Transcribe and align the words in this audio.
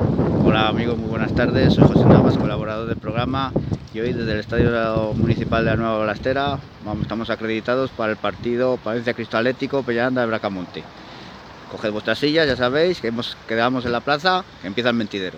Hola 0.00 0.68
amigos, 0.68 0.96
muy 0.96 1.10
buenas 1.10 1.34
tardes. 1.34 1.74
Soy 1.74 1.84
José 1.86 2.06
Navas, 2.06 2.38
colaborador 2.38 2.88
del 2.88 2.96
programa. 2.96 3.52
Y 3.92 4.00
hoy 4.00 4.14
desde 4.14 4.32
el 4.32 4.40
Estadio 4.40 5.12
Municipal 5.12 5.62
de 5.64 5.72
la 5.72 5.76
Nueva 5.76 5.98
Balastera 5.98 6.58
estamos 7.02 7.28
acreditados 7.28 7.90
para 7.90 8.12
el 8.12 8.16
partido 8.16 8.78
Palencia 8.82 9.12
Cristo 9.12 9.36
Atlético 9.36 9.82
Peñaranda 9.82 10.22
de 10.22 10.26
Bracamonte. 10.28 10.82
Coged 11.70 11.92
vuestras 11.92 12.18
sillas, 12.18 12.46
ya 12.46 12.56
sabéis 12.56 13.00
que 13.00 13.08
hemos, 13.08 13.36
quedamos 13.46 13.84
en 13.84 13.92
la 13.92 14.00
plaza, 14.00 14.42
que 14.62 14.68
empieza 14.68 14.88
el 14.88 14.96
mentidero. 14.96 15.36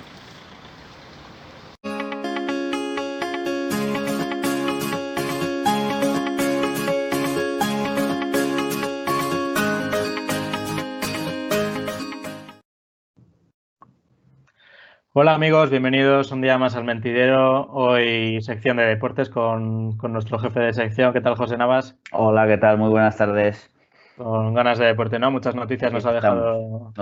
Hola 15.14 15.34
amigos, 15.34 15.68
bienvenidos 15.68 16.32
un 16.32 16.40
día 16.40 16.56
más 16.56 16.74
al 16.74 16.84
Mentidero. 16.84 17.70
Hoy 17.70 18.40
sección 18.40 18.78
de 18.78 18.84
deportes 18.84 19.28
con, 19.28 19.98
nuestro 19.98 20.38
jefe 20.38 20.58
de 20.60 20.72
sección. 20.72 21.12
¿Qué 21.12 21.20
tal, 21.20 21.36
José 21.36 21.58
Navas? 21.58 21.98
Hola, 22.12 22.46
¿qué 22.46 22.56
tal? 22.56 22.78
Muy 22.78 22.88
buenas 22.88 23.18
tardes. 23.18 23.70
Con 24.16 24.54
ganas 24.54 24.78
de 24.78 24.86
deporte, 24.86 25.18
¿no? 25.18 25.30
Muchas 25.30 25.54
noticias 25.54 25.92
nos 25.92 26.06
ha 26.06 26.12
dejado. 26.12 26.94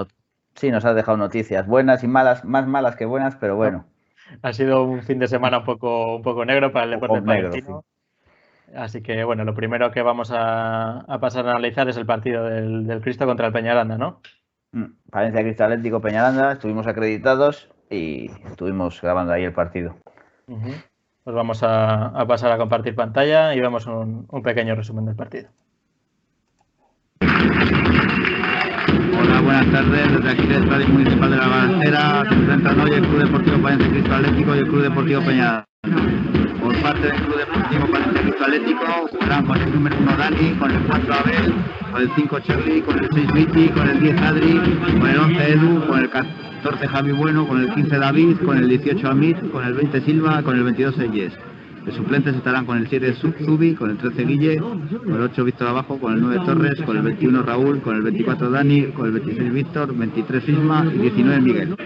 Sí, 0.57 0.73
nos 0.73 0.85
ha 0.85 0.93
dejado 0.93 1.19
noticias 1.19 1.69
buenas 1.69 2.03
y 2.03 2.09
malas, 2.09 2.45
más 2.45 2.67
malas 2.67 2.97
que 2.97 3.05
buenas, 3.05 3.37
pero 3.37 3.55
bueno. 3.55 3.85
Ha 4.43 4.53
sido 4.55 4.83
un 4.83 5.05
fin 5.05 5.21
de 5.21 5.29
semana 5.29 5.59
un 5.59 5.65
poco, 5.65 6.17
un 6.17 6.23
poco 6.23 6.45
negro 6.45 6.73
para 6.73 6.87
el 6.87 6.91
deporte 6.91 7.21
negro, 7.21 7.85
Así 8.75 9.03
que 9.03 9.23
bueno, 9.23 9.45
lo 9.45 9.55
primero 9.55 9.93
que 9.93 10.03
vamos 10.03 10.33
a, 10.35 11.07
pasar 11.21 11.47
a 11.47 11.53
analizar 11.53 11.89
es 11.89 11.97
el 11.97 12.07
partido 12.07 12.43
del, 12.43 13.01
Cristo 13.03 13.25
contra 13.25 13.47
el 13.47 13.53
Peñaranda, 13.53 13.97
¿no? 13.97 14.21
Palencia 15.13 15.43
mm, 15.43 15.45
Cristo 15.45 15.63
Atlético 15.63 16.01
Peñaranda, 16.01 16.53
estuvimos 16.53 16.89
acreditados 16.89 17.71
y 17.91 18.31
estuvimos 18.47 19.01
grabando 19.03 19.33
ahí 19.33 19.45
el 19.45 19.53
partido. 19.53 19.97
Pues 20.47 21.37
vamos 21.37 21.63
a, 21.63 22.25
pasar 22.27 22.53
a 22.53 22.59
compartir 22.59 22.95
pantalla 22.95 23.55
y 23.55 23.61
vemos 23.61 23.87
un, 23.87 24.27
pequeño 24.43 24.75
resumen 24.75 25.05
del 25.07 25.17
partido. 25.17 25.49
Hola, 29.21 29.41
buenas 29.43 29.71
tardes. 29.71 30.13
Desde 30.13 30.31
aquí 30.31 30.47
del 30.47 30.65
Estadio 30.65 30.89
Municipal 30.89 31.31
de 31.31 31.37
la 31.37 31.49
Balantera 31.49 32.25
se 32.29 32.35
enfrentan 32.35 32.81
hoy 32.81 32.93
el 32.93 33.07
Club 33.07 33.25
Deportivo 33.25 33.59
Palencia 33.63 33.91
Cristo 33.91 34.15
Atlético 34.15 34.55
y 34.55 34.59
el 34.59 34.69
Club 34.69 34.83
Deportivo 34.83 35.21
Peñada. 35.23 35.65
Por 36.63 36.83
parte 36.83 37.07
del 37.07 37.23
Club 37.23 37.37
Deportivo 37.37 37.87
Palencia 37.91 38.23
Cristo 38.23 38.45
Atlético 38.45 38.87
jugarán 39.11 39.47
con 39.47 39.61
el 39.61 39.75
número 39.75 39.97
1 39.99 40.17
Dani, 40.17 40.51
con 40.59 40.71
el 40.71 40.87
4 40.87 41.15
Abel, 41.15 41.55
con 41.93 42.03
el 42.03 42.11
5 42.15 42.41
Charlie, 42.41 42.83
con 42.83 42.99
el 42.99 43.09
6 43.13 43.33
Viti, 43.33 43.69
con 43.69 43.89
el 43.89 44.01
10 44.01 44.23
Adri, 44.23 44.61
con 44.99 45.07
el 45.07 45.19
11 45.19 45.53
Edu, 45.53 45.87
con 45.87 45.99
el 45.99 46.11
14 46.11 46.50
Javi 46.63 47.13
Bueno, 47.13 47.47
con 47.47 47.61
el 47.61 47.73
15 47.73 47.99
David, 47.99 48.37
con 48.45 48.59
el 48.59 48.69
18 48.69 49.09
Amit, 49.09 49.51
con 49.51 49.65
el 49.65 49.75
20 49.75 50.01
Silva, 50.03 50.43
con 50.43 50.57
el 50.57 50.65
22 50.65 50.99
Eyes. 50.99 51.33
De 51.85 51.93
suplentes 51.93 52.37
estarán 52.37 52.67
con 52.67 52.77
el 52.77 52.87
7 52.89 53.15
Zubi, 53.15 53.75
con 53.75 53.91
el 53.91 53.97
13 53.97 54.25
Guille, 54.25 54.59
con 54.59 55.15
el 55.15 55.23
8 55.23 55.45
Víctor 55.45 55.69
Abajo, 55.69 55.99
con 55.99 56.13
el 56.13 56.21
9 56.21 56.43
Torres, 56.45 56.81
con 56.83 56.97
el 56.99 57.03
21 57.03 57.43
Raúl, 57.43 57.81
con 57.81 57.97
el 57.97 58.03
24 58.03 58.51
Dani, 58.51 58.83
con 58.89 59.07
el 59.07 59.13
26 59.13 59.53
Víctor, 59.53 59.97
23 59.97 60.49
Isma 60.49 60.85
y 60.95 60.99
19 60.99 61.41
Miguel. 61.41 61.77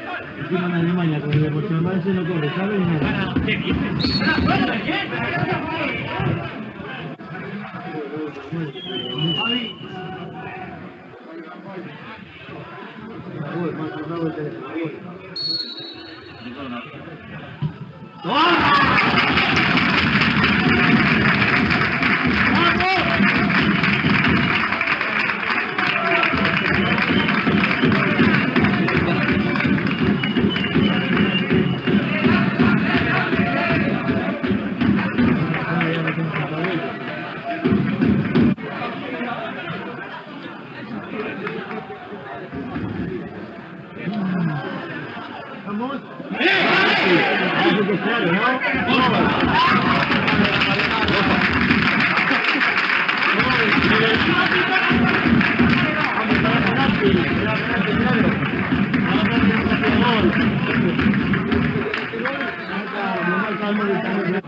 Eh, 63.77 64.30
me. 64.30 64.40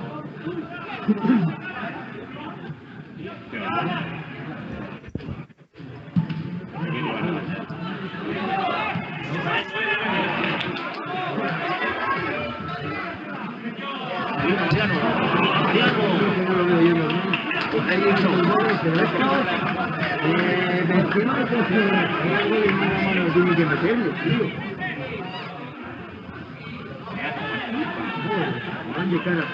cara 29.26 29.44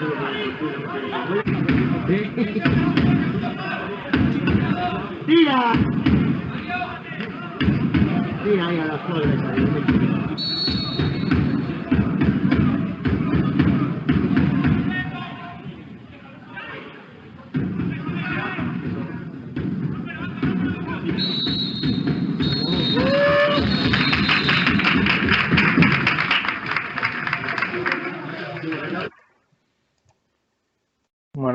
Tira. 5.25 5.73
Tira 8.43 8.67
ahí 8.67 8.79
a 8.79 8.85
la 8.85 9.07
suegra. 9.07 9.72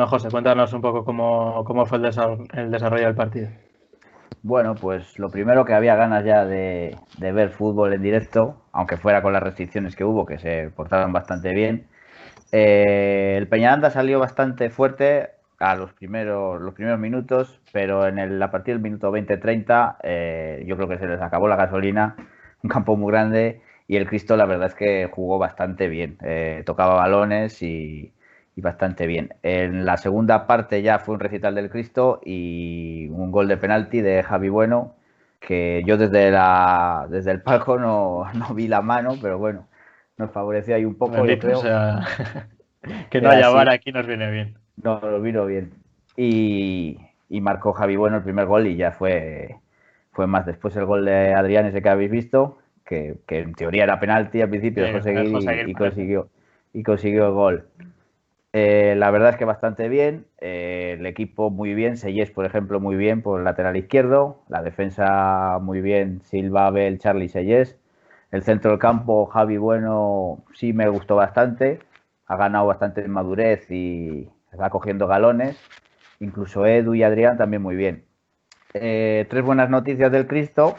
José, 0.07 0.29
cuéntanos 0.31 0.73
un 0.73 0.81
poco 0.81 1.05
cómo, 1.05 1.87
fue 1.87 1.99
el 1.99 2.71
desarrollo, 2.71 3.07
del 3.07 3.15
partido. 3.15 3.49
Bueno, 4.43 4.75
pues 4.75 5.19
lo 5.19 5.31
primero 5.31 5.65
que 5.65 5.75
había 5.75 5.97
ganas 5.97 6.25
ya 6.25 6.45
de, 6.45 6.97
ver 7.19 7.51
fútbol 7.51 7.93
en 7.93 8.03
directo, 8.03 8.63
aunque 8.73 8.97
fuera 8.97 9.23
con 9.23 9.33
las 9.33 9.43
restricciones 9.43 9.97
que 9.97 10.05
hubo, 10.05 10.27
que 10.27 10.39
se 10.39 10.71
portaron 10.75 11.13
bastante 11.13 11.53
bien. 11.53 11.87
Eh, 12.53 13.35
el 13.37 13.49
Peñaranda 13.49 13.91
salió 13.91 14.19
bastante 14.21 14.71
fuerte 14.71 15.31
a 15.59 15.75
los 15.75 15.93
primeros, 15.93 16.61
los 16.61 16.75
primeros 16.75 17.01
minutos, 17.01 17.61
pero 17.73 18.07
en 18.07 18.43
a 18.43 18.51
partir 18.51 18.75
del 18.75 18.83
minuto 18.83 19.11
20-30 19.11 19.97
eh, 20.03 20.65
yo 20.67 20.77
creo 20.77 20.89
que 20.89 20.99
se 20.99 21.07
les 21.07 21.21
acabó 21.21 21.49
la 21.49 21.57
gasolina, 21.57 22.17
un 22.63 22.71
campo 22.71 22.97
muy 22.97 23.13
grande 23.13 23.61
y 23.89 23.97
el 23.97 24.07
Cristo 24.07 24.37
la 24.37 24.47
verdad 24.47 24.69
es 24.69 24.75
que 24.75 25.11
jugó 25.13 25.39
bastante 25.39 25.89
bien, 25.89 26.19
eh, 26.23 26.63
tocaba 26.65 26.95
balones 26.95 27.63
y, 27.63 28.13
y 28.59 28.61
bastante 28.61 29.07
bien. 29.07 29.35
En 29.45 29.87
la 29.87 29.97
segunda 29.99 30.49
parte 30.49 30.83
ya 30.83 30.99
fue 30.99 31.15
un 31.15 31.21
recital 31.21 31.55
del 31.55 31.71
Cristo 31.71 32.21
y 32.25 33.07
un 33.11 33.31
gol 33.31 33.47
de 33.47 33.57
penalti 33.57 34.01
de 34.01 34.25
Javi 34.25 34.49
Bueno, 34.49 34.97
que 35.39 35.85
yo 35.87 35.97
desde, 35.97 36.33
la, 36.33 37.07
desde 37.09 37.31
el 37.31 37.41
palco 37.41 37.79
no, 37.79 38.27
vi 38.57 38.67
la 38.67 38.83
mano, 38.83 39.15
pero 39.23 39.39
bueno, 39.39 39.69
nos 40.17 40.33
favoreció 40.33 40.75
ahí 40.75 40.85
un 40.85 40.97
poco. 40.97 41.23
que 43.11 43.21
no 43.21 43.31
haya 43.31 43.49
vara 43.51 43.75
aquí 43.75 43.93
nos 43.93 44.09
viene 44.09 44.29
bien. 44.29 44.57
No, 44.83 44.99
nos 45.01 45.23
vino 45.23 45.47
bien. 45.47 45.71
Y, 46.17 46.99
marcó 47.29 47.73
Javi 47.73 47.95
Bueno 47.95 48.17
el 48.17 48.25
primer 48.25 48.47
gol 48.47 48.67
y 48.67 48.75
ya 48.75 48.91
fue, 48.91 49.55
fue 50.11 50.27
más. 50.27 50.47
Después 50.47 50.75
el 50.75 50.85
gol 50.85 51.05
de 51.05 51.33
Adrián, 51.33 51.65
ese 51.65 51.81
que 51.81 51.91
habéis 51.91 52.11
visto, 52.11 52.59
que, 52.85 53.21
en 53.29 53.55
teoría 53.55 53.85
era 53.85 54.01
penalti 54.01 54.43
al 54.43 54.51
principio, 54.51 54.85
y, 54.85 55.75
consiguió, 55.75 56.29
y 56.73 56.83
consiguió 56.83 57.27
el 57.29 57.33
gol. 57.35 57.65
Eh, 58.53 58.95
la 58.97 59.11
verdad 59.11 59.31
es 59.31 59.37
que 59.37 59.45
bastante 59.45 59.89
bien. 59.89 60.27
Eh, 60.41 60.97
el 60.99 61.07
equipo 61.07 61.51
muy 61.51 61.75
bien. 61.75 61.97
Sellés, 61.97 62.31
por 62.31 62.47
ejemplo, 62.47 62.81
muy 62.81 62.97
bien 62.97 63.23
por 63.23 63.41
el 63.41 63.45
lateral 63.45 63.77
izquierdo. 63.77 64.43
La 64.49 64.63
defensa 64.63 65.59
muy 65.61 65.81
bien. 65.81 66.23
Silva, 66.25 66.67
Abel, 66.67 66.99
Charlie, 66.99 67.29
Sellés. 67.29 67.77
El 68.31 68.43
centro 68.43 68.71
del 68.73 68.81
campo, 68.81 69.27
Javi 69.27 69.57
Bueno, 69.57 70.45
sí 70.55 70.73
me 70.73 70.89
gustó 70.89 71.17
bastante. 71.17 71.81
Ha 72.27 72.37
ganado 72.37 72.67
bastante 72.67 73.03
en 73.03 73.11
madurez 73.11 73.71
y 73.71 74.29
está 74.53 74.71
cogiendo 74.71 75.07
galones. 75.07 75.59
Incluso 76.21 76.67
Edu 76.67 76.95
y 76.95 77.03
Adrián 77.03 77.39
también 77.39 77.63
muy 77.63 77.77
bien. 77.77 78.05
Eh, 78.75 79.27
tres 79.31 79.45
buenas 79.45 79.71
noticias 79.71 80.11
del 80.13 80.27
Cristo. 80.27 80.77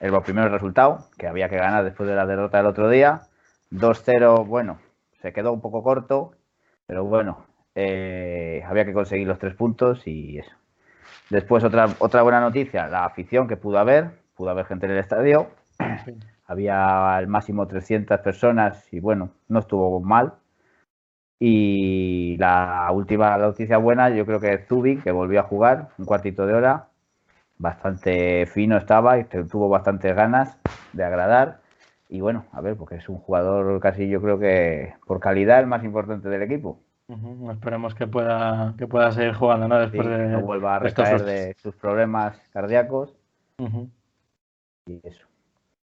El 0.00 0.12
primero 0.22 0.48
resultado, 0.48 1.08
que 1.18 1.26
había 1.28 1.48
que 1.48 1.56
ganar 1.56 1.84
después 1.84 2.08
de 2.08 2.14
la 2.16 2.26
derrota 2.26 2.58
del 2.58 2.66
otro 2.66 2.88
día. 2.90 3.22
2-0, 3.70 4.44
bueno, 4.46 4.78
se 5.22 5.32
quedó 5.32 5.52
un 5.52 5.60
poco 5.60 5.82
corto, 5.82 6.32
pero 6.92 7.06
bueno, 7.06 7.46
eh, 7.74 8.62
había 8.66 8.84
que 8.84 8.92
conseguir 8.92 9.26
los 9.26 9.38
tres 9.38 9.54
puntos 9.54 10.06
y 10.06 10.36
eso. 10.36 10.54
Después 11.30 11.64
otra, 11.64 11.88
otra 12.00 12.20
buena 12.20 12.38
noticia, 12.38 12.86
la 12.86 13.06
afición 13.06 13.48
que 13.48 13.56
pudo 13.56 13.78
haber, 13.78 14.10
pudo 14.36 14.50
haber 14.50 14.66
gente 14.66 14.84
en 14.84 14.92
el 14.92 14.98
estadio. 14.98 15.46
Había 16.46 17.16
al 17.16 17.28
máximo 17.28 17.66
300 17.66 18.20
personas 18.20 18.92
y 18.92 19.00
bueno, 19.00 19.30
no 19.48 19.60
estuvo 19.60 20.00
mal. 20.00 20.34
Y 21.38 22.36
la 22.36 22.90
última 22.92 23.38
noticia 23.38 23.78
buena, 23.78 24.10
yo 24.10 24.26
creo 24.26 24.38
que 24.38 24.52
es 24.52 24.68
Zubi, 24.68 24.98
que 24.98 25.12
volvió 25.12 25.40
a 25.40 25.44
jugar 25.44 25.88
un 25.96 26.04
cuartito 26.04 26.44
de 26.46 26.52
hora. 26.52 26.88
Bastante 27.56 28.44
fino 28.44 28.76
estaba 28.76 29.18
y 29.18 29.24
tuvo 29.24 29.70
bastantes 29.70 30.14
ganas 30.14 30.58
de 30.92 31.04
agradar. 31.04 31.61
Y 32.12 32.20
bueno, 32.20 32.44
a 32.52 32.60
ver, 32.60 32.76
porque 32.76 32.96
es 32.96 33.08
un 33.08 33.16
jugador 33.16 33.80
casi 33.80 34.06
yo 34.06 34.20
creo 34.20 34.38
que 34.38 34.92
por 35.06 35.18
calidad 35.18 35.60
el 35.60 35.66
más 35.66 35.82
importante 35.82 36.28
del 36.28 36.42
equipo. 36.42 36.78
Esperemos 37.50 37.94
que 37.94 38.06
pueda, 38.06 38.74
que 38.76 38.86
pueda 38.86 39.10
seguir 39.12 39.32
jugando, 39.32 39.66
¿no? 39.66 39.78
Después 39.78 40.06
de. 40.06 40.28
No 40.28 40.42
vuelva 40.42 40.76
a 40.76 40.78
recaer 40.78 41.24
de 41.24 41.56
sus 41.62 41.74
problemas 41.74 42.38
cardíacos. 42.52 43.16
Y 44.84 45.00
eso. 45.04 45.26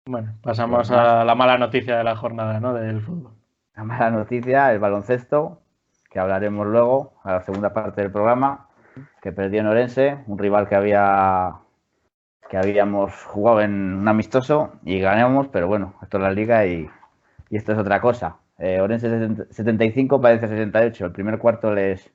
Bueno, 0.05 0.35
pasamos 0.43 0.91
a 0.91 1.25
la 1.25 1.33
mala 1.33 1.57
noticia 1.57 1.97
de 1.97 2.03
la 2.03 2.15
jornada, 2.15 2.59
¿no? 2.59 2.75
Del 2.75 3.01
fútbol. 3.01 3.33
La 3.75 3.83
mala 3.83 4.11
noticia, 4.11 4.71
el 4.71 4.77
baloncesto, 4.77 5.63
que 6.11 6.19
hablaremos 6.19 6.67
luego, 6.67 7.13
a 7.23 7.31
la 7.33 7.41
segunda 7.41 7.73
parte 7.73 8.01
del 8.01 8.11
programa, 8.11 8.67
que 9.23 9.31
perdió 9.31 9.61
en 9.61 9.67
Orense, 9.67 10.19
un 10.27 10.37
rival 10.37 10.69
que 10.69 10.75
había 10.75 11.55
que 12.49 12.57
habíamos 12.57 13.13
jugado 13.25 13.61
en 13.61 13.93
un 13.95 14.07
amistoso 14.07 14.73
y 14.83 14.99
ganamos, 14.99 15.47
pero 15.49 15.67
bueno, 15.67 15.95
esto 16.01 16.17
es 16.17 16.23
la 16.23 16.31
liga 16.31 16.65
y, 16.65 16.89
y 17.49 17.57
esto 17.57 17.73
es 17.73 17.77
otra 17.77 18.01
cosa. 18.01 18.37
Eh, 18.57 18.81
Orense 18.81 19.09
75, 19.51 20.19
parece 20.19 20.47
68. 20.47 21.05
El 21.05 21.11
primer 21.11 21.39
cuarto 21.39 21.73
les, 21.73 22.11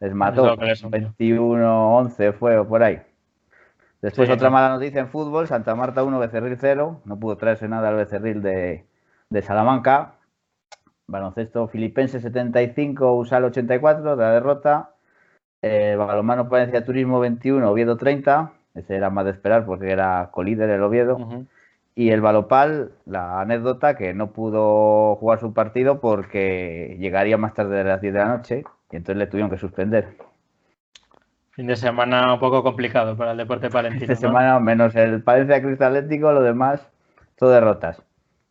les 0.00 0.14
mató. 0.14 0.56
21-11 0.56 2.32
fue 2.32 2.58
o 2.58 2.66
por 2.66 2.82
ahí. 2.82 3.02
Después 4.00 4.28
otra 4.28 4.50
mala 4.50 4.68
noticia 4.68 5.00
en 5.00 5.08
fútbol, 5.08 5.46
Santa 5.46 5.74
Marta 5.74 6.04
1, 6.04 6.18
Becerril 6.18 6.58
0. 6.60 7.00
No 7.04 7.18
pudo 7.18 7.36
traerse 7.36 7.68
nada 7.68 7.88
al 7.88 7.96
Becerril 7.96 8.42
de, 8.42 8.84
de 9.30 9.42
Salamanca. 9.42 10.16
Baloncesto 11.06 11.68
Filipense 11.68 12.20
75, 12.20 13.14
Usal 13.14 13.44
84, 13.44 14.16
de 14.16 14.22
la 14.22 14.32
derrota. 14.32 14.90
Eh, 15.62 15.96
Balomano 15.96 16.48
Palencia 16.48 16.84
Turismo 16.84 17.20
21, 17.20 17.70
Oviedo 17.70 17.96
30. 17.96 18.52
Ese 18.74 18.96
era 18.96 19.10
más 19.10 19.24
de 19.24 19.30
esperar 19.30 19.64
porque 19.64 19.90
era 19.90 20.30
colíder 20.32 20.68
el 20.70 20.82
Oviedo. 20.82 21.18
Y 21.96 22.10
el 22.10 22.20
Balopal, 22.20 22.90
la 23.06 23.40
anécdota 23.40 23.96
que 23.96 24.14
no 24.14 24.32
pudo 24.32 25.14
jugar 25.16 25.38
su 25.38 25.54
partido 25.54 26.00
porque 26.00 26.96
llegaría 26.98 27.38
más 27.38 27.54
tarde 27.54 27.76
de 27.76 27.84
las 27.84 28.00
10 28.00 28.14
de 28.14 28.18
la 28.18 28.36
noche 28.36 28.64
y 28.90 28.96
entonces 28.96 29.16
le 29.16 29.28
tuvieron 29.28 29.50
que 29.50 29.58
suspender. 29.58 30.16
Fin 31.52 31.68
de 31.68 31.76
semana 31.76 32.34
un 32.34 32.40
poco 32.40 32.64
complicado 32.64 33.16
para 33.16 33.30
el 33.30 33.36
deporte 33.36 33.70
palentino. 33.70 34.00
Fin 34.00 34.08
de 34.08 34.16
semana, 34.16 34.58
menos 34.58 34.96
el 34.96 35.22
Palencia 35.22 35.62
Cristal 35.62 35.96
Atlético, 35.96 36.32
lo 36.32 36.42
demás, 36.42 36.90
todo 37.36 37.50
derrotas. 37.50 38.02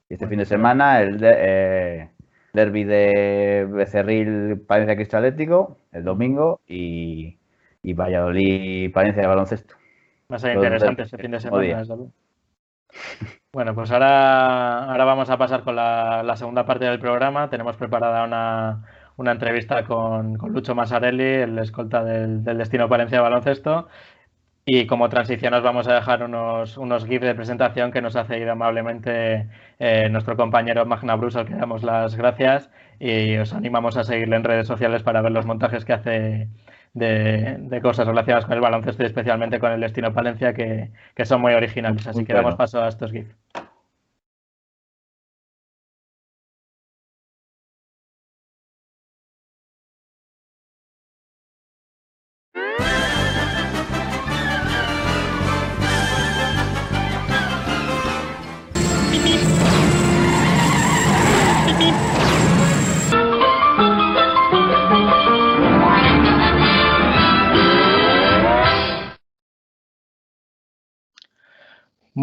Y 0.08 0.14
este 0.14 0.28
fin 0.28 0.40
de 0.40 0.46
semana 0.46 1.02
el 1.02 1.20
eh, 1.22 2.10
derby 2.54 2.86
de 2.86 3.68
Becerril 3.70 4.62
Palencia 4.66 4.96
Cristal 4.96 5.26
Atlético, 5.26 5.80
el 5.92 6.06
domingo, 6.06 6.62
y, 6.66 7.38
y 7.82 7.94
Valladolid 7.94 8.94
Palencia 8.94 9.24
de 9.24 9.28
baloncesto. 9.28 9.76
Va 10.34 10.38
a 10.38 10.40
ser 10.40 10.56
interesante 10.56 11.04
este 11.04 11.18
fin 11.20 11.30
de 11.30 11.40
semana. 11.40 11.84
Bueno, 13.52 13.76
pues 13.76 13.92
ahora, 13.92 14.86
ahora 14.86 15.06
vamos 15.06 15.30
a 15.30 15.38
pasar 15.38 15.62
con 15.62 15.76
la, 15.76 16.34
segunda 16.36 16.66
parte 16.66 16.86
del 16.86 16.98
programa. 16.98 17.52
Tenemos 17.52 17.78
preparada 17.78 18.24
una, 19.16 19.32
entrevista 19.32 19.84
con, 19.86 20.40
Lucho 20.50 20.74
Masarelli, 20.74 21.44
el 21.44 21.60
escolta 21.60 22.04
del, 22.04 22.44
Destino 22.44 22.90
Palencia 22.90 23.20
de 23.20 23.22
Baloncesto. 23.22 23.90
Y 24.66 24.88
como 24.88 25.08
transición 25.08 25.52
nos 25.52 25.62
vamos 25.62 25.88
a 25.88 25.94
dejar 25.94 26.24
unos, 26.24 26.78
unos 26.78 27.06
GIFs 27.06 27.28
de 27.28 27.36
presentación 27.36 27.92
que 27.92 28.02
nos 28.02 28.16
ha 28.16 28.26
cedido 28.26 28.54
amablemente 28.54 29.50
eh, 29.78 30.10
nuestro 30.10 30.36
compañero 30.36 30.84
Magna 30.88 31.16
Bruce, 31.16 31.38
al 31.38 31.46
que 31.46 31.54
damos 31.54 31.84
las 31.84 32.16
gracias. 32.16 32.72
Y 33.00 33.38
os 33.38 33.54
animamos 33.54 33.98
a 33.98 34.04
seguirle 34.04 34.38
en 34.38 34.44
redes 34.46 34.66
sociales 34.66 35.04
para 35.04 35.22
ver 35.22 35.32
los 35.32 35.46
montajes 35.46 35.86
que 35.86 35.94
hace 35.94 36.48
de, 36.94 37.80
cosas 37.82 38.08
relacionadas 38.08 38.46
con 38.46 38.54
el 38.56 38.62
baloncesto 38.62 39.04
y 39.04 39.08
especialmente 39.08 39.60
con 39.60 39.72
el 39.72 39.82
destino 39.82 40.14
Palencia 40.14 40.54
que, 40.54 40.92
son 41.26 41.42
muy 41.42 41.54
originales. 41.54 42.08
Así 42.08 42.24
que 42.24 42.34
damos 42.34 42.56
paso 42.56 42.82
a 42.82 42.90
estos 42.90 43.12
GIFs. 43.12 43.36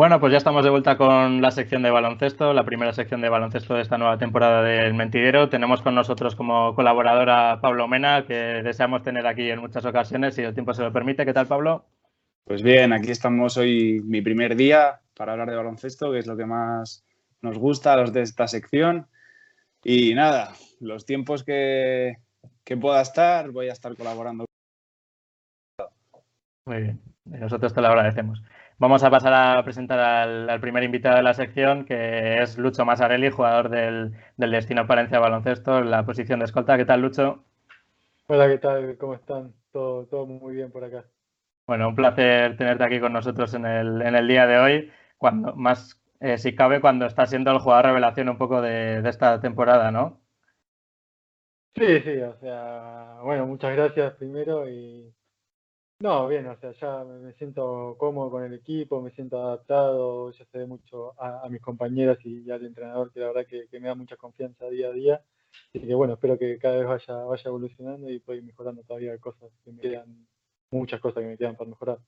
Bueno, 0.00 0.19
pues 0.19 0.32
ya 0.32 0.38
estamos 0.38 0.64
de 0.64 0.70
vuelta 0.70 0.97
con 0.97 1.43
la 1.43 1.50
sección 1.50 1.82
de 1.82 1.91
baloncesto, 1.91 2.55
la 2.55 2.64
primera 2.64 2.94
sección 2.94 3.20
de 3.20 3.29
baloncesto 3.29 3.75
de 3.75 3.82
esta 3.82 3.99
nueva 3.99 4.17
temporada 4.17 4.62
del 4.62 4.94
Mentidero. 4.94 5.50
Tenemos 5.50 5.82
con 5.82 5.94
nosotros 5.94 6.35
como 6.35 6.75
colaboradora 6.75 7.52
a 7.52 7.61
Pablo 7.61 7.87
Mena, 7.87 8.25
que 8.26 8.32
deseamos 8.32 9.02
tener 9.02 9.26
aquí 9.26 9.50
en 9.50 9.61
muchas 9.61 9.85
ocasiones, 9.85 10.35
si 10.35 10.41
el 10.41 10.55
tiempo 10.55 10.73
se 10.73 10.81
lo 10.81 10.91
permite. 10.91 11.26
¿Qué 11.26 11.35
tal, 11.35 11.49
Pablo? 11.49 11.85
Pues 12.44 12.62
bien, 12.62 12.94
aquí 12.94 13.11
estamos 13.11 13.58
hoy 13.58 14.00
mi 14.02 14.23
primer 14.23 14.56
día 14.56 15.02
para 15.14 15.32
hablar 15.32 15.50
de 15.50 15.56
baloncesto, 15.56 16.12
que 16.12 16.20
es 16.20 16.26
lo 16.26 16.35
que 16.35 16.47
más 16.47 17.05
nos 17.43 17.58
gusta 17.58 17.93
a 17.93 17.97
los 17.99 18.11
de 18.11 18.23
esta 18.23 18.49
sección. 18.49 19.06
Y 19.85 20.14
nada, 20.14 20.55
los 20.81 21.05
tiempos 21.05 21.45
que, 21.45 22.16
que 22.64 22.75
pueda 22.78 23.02
estar, 23.02 23.50
voy 23.50 23.69
a 23.69 23.73
estar 23.73 23.95
colaborando. 23.95 24.47
Muy 26.64 26.80
bien, 26.85 27.02
nosotros 27.26 27.75
te 27.75 27.83
lo 27.83 27.88
agradecemos. 27.88 28.42
Vamos 28.81 29.05
a 29.05 29.11
pasar 29.11 29.35
a 29.35 29.63
presentar 29.63 29.99
al, 29.99 30.59
primer 30.59 30.83
invitado 30.83 31.17
de 31.17 31.23
la 31.23 31.35
sección, 31.35 31.85
que 31.85 32.41
es 32.41 32.57
Lucho 32.57 32.87
Masarelli, 32.87 33.29
jugador 33.29 33.69
del, 33.69 34.15
Destino 34.39 34.87
Palencia 34.87 35.19
Baloncesto, 35.19 35.81
en 35.81 35.91
la 35.91 36.07
posición 36.07 36.39
de 36.39 36.47
escolta. 36.47 36.79
¿Qué 36.79 36.87
tal, 36.87 37.03
Lucho? 37.03 37.45
Hola, 38.27 38.49
¿qué 38.49 38.57
tal? 38.57 38.97
¿Cómo 38.97 39.13
están? 39.13 39.53
Todo, 39.71 40.07
todo 40.07 40.25
muy 40.25 40.55
bien 40.55 40.73
por 40.73 40.83
acá. 40.83 41.05
Bueno, 41.67 41.91
un 41.91 41.95
placer 41.95 42.57
tenerte 42.57 42.83
aquí 42.83 43.01
con 43.01 43.13
nosotros 43.13 43.53
en 43.53 43.67
el, 43.67 44.01
en 44.01 44.17
el 44.17 44.27
día 44.27 44.47
de 44.47 44.57
hoy, 44.57 44.93
cuando 45.19 45.55
más, 45.55 46.01
eh, 46.21 46.39
si 46.39 46.55
cabe, 46.55 46.81
cuando 46.81 47.05
está 47.05 47.27
siendo 47.27 47.51
el 47.51 47.59
jugador 47.59 47.85
revelación 47.85 48.31
un 48.31 48.39
poco 48.39 48.63
de, 48.63 49.03
de 49.03 49.11
esta 49.11 49.43
temporada, 49.43 49.91
¿no? 49.91 50.23
Sí, 51.75 52.01
sí, 52.01 52.19
o 52.23 52.35
sea, 52.39 53.19
bueno, 53.25 53.47
muchas 53.47 53.77
gracias 53.77 54.15
primero 54.15 54.67
y 54.67 55.13
no, 56.00 56.28
bien, 56.28 56.47
o 56.47 56.57
sea, 56.57 56.73
ya 56.73 57.04
me 57.04 57.35
siento 57.35 57.95
cómodo 57.99 58.30
con 58.30 58.42
el 58.42 58.54
equipo, 58.54 59.02
me 59.02 59.11
siento 59.11 59.38
adaptado, 59.38 60.33
ya 60.33 60.47
se 60.47 60.59
ve 60.59 60.66
mucho 60.66 61.12
a, 61.21 61.47
mis 61.50 61.61
compañeros 61.61 62.16
y, 62.25 62.50
al 62.50 62.64
entrenador 62.64 63.12
que 63.12 63.21
la 63.21 63.26
verdad 63.26 63.47
que, 63.47 63.69
me 63.78 63.88
da 63.88 63.95
mucha 63.95 64.16
confianza 64.16 64.71
día 64.71 64.88
a 64.88 64.92
día. 64.92 65.23
Así 65.75 65.87
que 65.87 65.95
bueno, 65.95 66.14
espero 66.14 66.38
que 66.38 66.59
cada 66.59 66.78
vez 66.78 66.87
vaya, 66.87 67.25
vaya 67.25 67.42
evolucionando 67.45 68.09
y 68.09 68.19
pueda 68.19 68.38
ir 68.38 68.45
mejorando 68.45 68.83
todavía 68.83 69.19
cosas 69.19 69.50
que 69.62 69.73
me 69.73 69.80
quedan, 69.80 70.26
muchas 70.71 71.00
cosas 71.00 71.23
que 71.23 71.28
me 71.28 71.37
quedan 71.37 71.57
para 71.57 71.69
mejorar. 71.69 71.99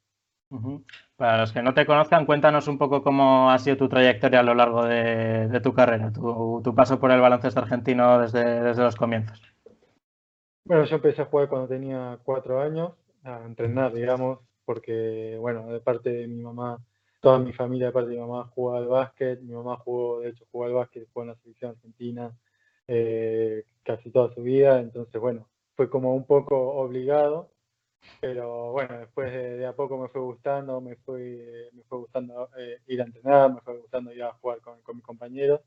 Para 1.16 1.38
los 1.38 1.52
que 1.52 1.62
no 1.62 1.75
te 1.75 1.84
conozcan, 1.84 2.25
cuéntanos 2.25 2.68
un 2.68 2.78
poco 2.78 3.02
cómo 3.02 3.50
ha 3.50 3.58
sido 3.58 3.76
tu 3.76 3.88
trayectoria 3.90 4.40
a 4.40 4.42
lo 4.42 4.54
largo 4.54 4.84
de, 4.84 5.61
tu 5.62 5.75
carrera, 5.75 6.11
tu, 6.12 6.75
paso 6.75 6.99
por 6.99 7.11
el 7.11 7.20
baloncesto 7.20 7.61
argentino 7.61 8.20
desde, 8.20 8.62
desde 8.62 8.82
los 8.82 8.96
comienzos. 8.96 9.40
Bueno, 10.64 10.84
yo 10.84 10.96
empecé 10.96 11.22
a 11.22 11.26
jugar 11.26 11.49
cuando 11.49 11.68
tenía 11.68 12.18
cuatro 12.25 12.61
años 12.61 12.92
a 13.25 13.45
entrenar, 13.45 13.93
digamos, 13.93 14.41
porque, 14.64 15.37
bueno, 15.38 15.67
de 15.73 15.81
parte 15.81 16.11
de 16.11 16.26
mi 16.29 16.43
mamá, 16.43 16.79
toda 17.21 17.38
mi 17.38 17.52
familia 17.52 17.87
de 17.87 17.93
parte 17.93 18.11
de 18.11 18.17
mi 18.17 18.23
mamá 18.23 18.49
jugaba 18.55 18.79
al 18.79 18.88
básquet, 18.88 19.41
mi 19.41 19.55
mamá 19.55 19.76
jugó, 19.79 20.21
de 20.21 20.31
hecho, 20.31 20.47
jugó 20.50 20.64
al 20.64 20.73
básquet, 20.75 21.09
jugó 21.12 21.23
en 21.23 21.29
la 21.29 21.37
selección 21.37 21.73
argentina 21.73 22.37
eh, 22.88 23.64
casi 23.85 24.11
toda 24.11 24.35
su 24.35 24.43
vida, 24.43 24.81
entonces, 24.81 25.21
bueno, 25.21 25.49
fue 25.76 25.88
como 25.91 26.14
un 26.14 26.26
poco 26.26 26.57
obligado 26.75 27.52
pero 28.21 28.73
bueno, 28.73 28.99
después 28.99 29.33
de, 29.33 29.67
a 29.67 29.75
poco 29.75 29.99
me 29.99 30.09
fue 30.09 30.21
gustando, 30.21 30.81
me 30.81 30.97
fue, 30.97 31.71
me 31.73 31.83
fue 31.85 31.99
gustando 31.99 32.50
eh, 32.57 32.79
ir 32.87 33.00
a 33.00 33.05
entrenar, 33.05 33.55
me 33.55 33.61
fue 33.61 33.79
gustando 33.79 34.12
ir 34.12 34.23
a 34.23 34.33
jugar 34.35 34.61
con, 34.61 34.81
con 34.83 34.97
mis 34.97 35.05
compañeros, 35.05 35.61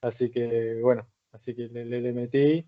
así 0.00 0.30
que 0.30 0.80
bueno, 0.82 1.06
así 1.32 1.54
que 1.54 1.68
le, 1.68 1.84
le, 1.84 2.12
metí, 2.12 2.66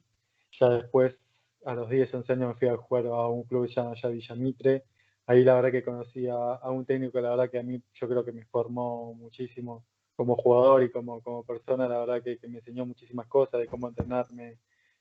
ya 0.59 0.69
después 0.71 1.17
a 1.65 1.75
los 1.75 1.89
10, 1.89 2.13
11 2.15 2.33
años 2.33 2.49
me 2.49 2.55
fui 2.55 2.69
a 2.69 2.77
jugar 2.77 3.07
a 3.07 3.29
un 3.29 3.45
club 3.45 3.67
llamado 3.67 3.95
ya 3.95 4.09
Villamitre, 4.09 4.85
ahí 5.27 5.45
la 5.45 5.55
verdad 5.55 5.73
que 5.73 5.85
conocí 5.85 6.27
a, 6.29 6.59
un 6.71 6.85
técnico, 6.85 7.21
la 7.21 7.31
verdad 7.31 7.51
que 7.51 7.59
a 7.59 7.63
mí 7.63 7.83
yo 7.95 8.09
creo 8.09 8.25
que 8.25 8.33
me 8.33 8.45
formó 8.47 9.15
muchísimo 9.15 9.85
como 10.17 10.37
jugador 10.37 10.83
y 10.83 10.91
como, 10.91 11.21
como 11.23 11.45
persona, 11.45 11.89
la 11.89 11.99
verdad 11.99 12.23
que, 12.23 12.39
me 12.49 12.59
enseñó 12.59 12.87
muchísimas 12.87 13.27
cosas 13.27 13.61
de 13.61 13.67
cómo 13.67 13.89
entrenarme 13.89 14.59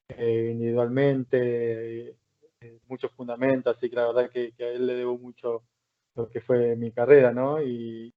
eh, 0.10 0.50
individualmente, 0.53 2.15
eh, 2.62 2.79
muchos 2.88 3.12
fundamentos, 3.12 3.75
así 3.75 3.89
que 3.89 3.96
la 3.96 4.08
verdad 4.08 4.29
que, 4.29 4.53
a 4.60 4.67
él 4.67 4.88
le 4.88 4.96
debo 4.96 5.17
mucho 5.17 5.63
lo 6.15 6.29
que 6.29 6.41
fue 6.41 6.75
mi 6.75 6.91
carrera, 6.91 7.32
¿no? 7.34 7.62
Y 7.62 8.13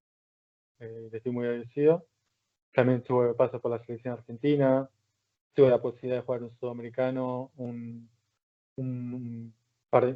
eh, 0.78 1.08
le 1.10 1.16
estoy 1.16 1.32
muy 1.32 1.46
agradecido. 1.46 2.06
También 2.72 3.02
tuve 3.02 3.34
paso 3.34 3.60
por 3.60 3.70
la 3.70 3.84
selección 3.84 4.14
argentina, 4.14 4.88
tuve 5.54 5.70
la 5.70 5.80
posibilidad 5.80 6.18
de 6.20 6.26
jugar 6.26 6.42
un 6.42 6.54
sudamericano, 6.58 7.50
un, 7.56 8.08
un 8.76 9.54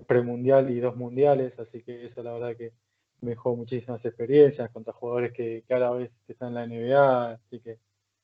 premundial 0.06 0.70
y 0.70 0.80
dos 0.80 0.96
mundiales, 0.96 1.58
así 1.58 1.82
que 1.82 2.06
eso 2.06 2.22
la 2.22 2.32
verdad 2.32 2.56
que 2.56 2.72
me 3.20 3.30
dejó 3.30 3.56
muchísimas 3.56 4.04
experiencias 4.04 4.70
contra 4.70 4.92
jugadores 4.92 5.32
que, 5.32 5.64
cada 5.68 5.90
vez 5.92 6.10
están 6.28 6.48
en 6.48 6.54
la 6.54 6.66
NBA, 6.66 7.32
así 7.32 7.60
que 7.60 7.78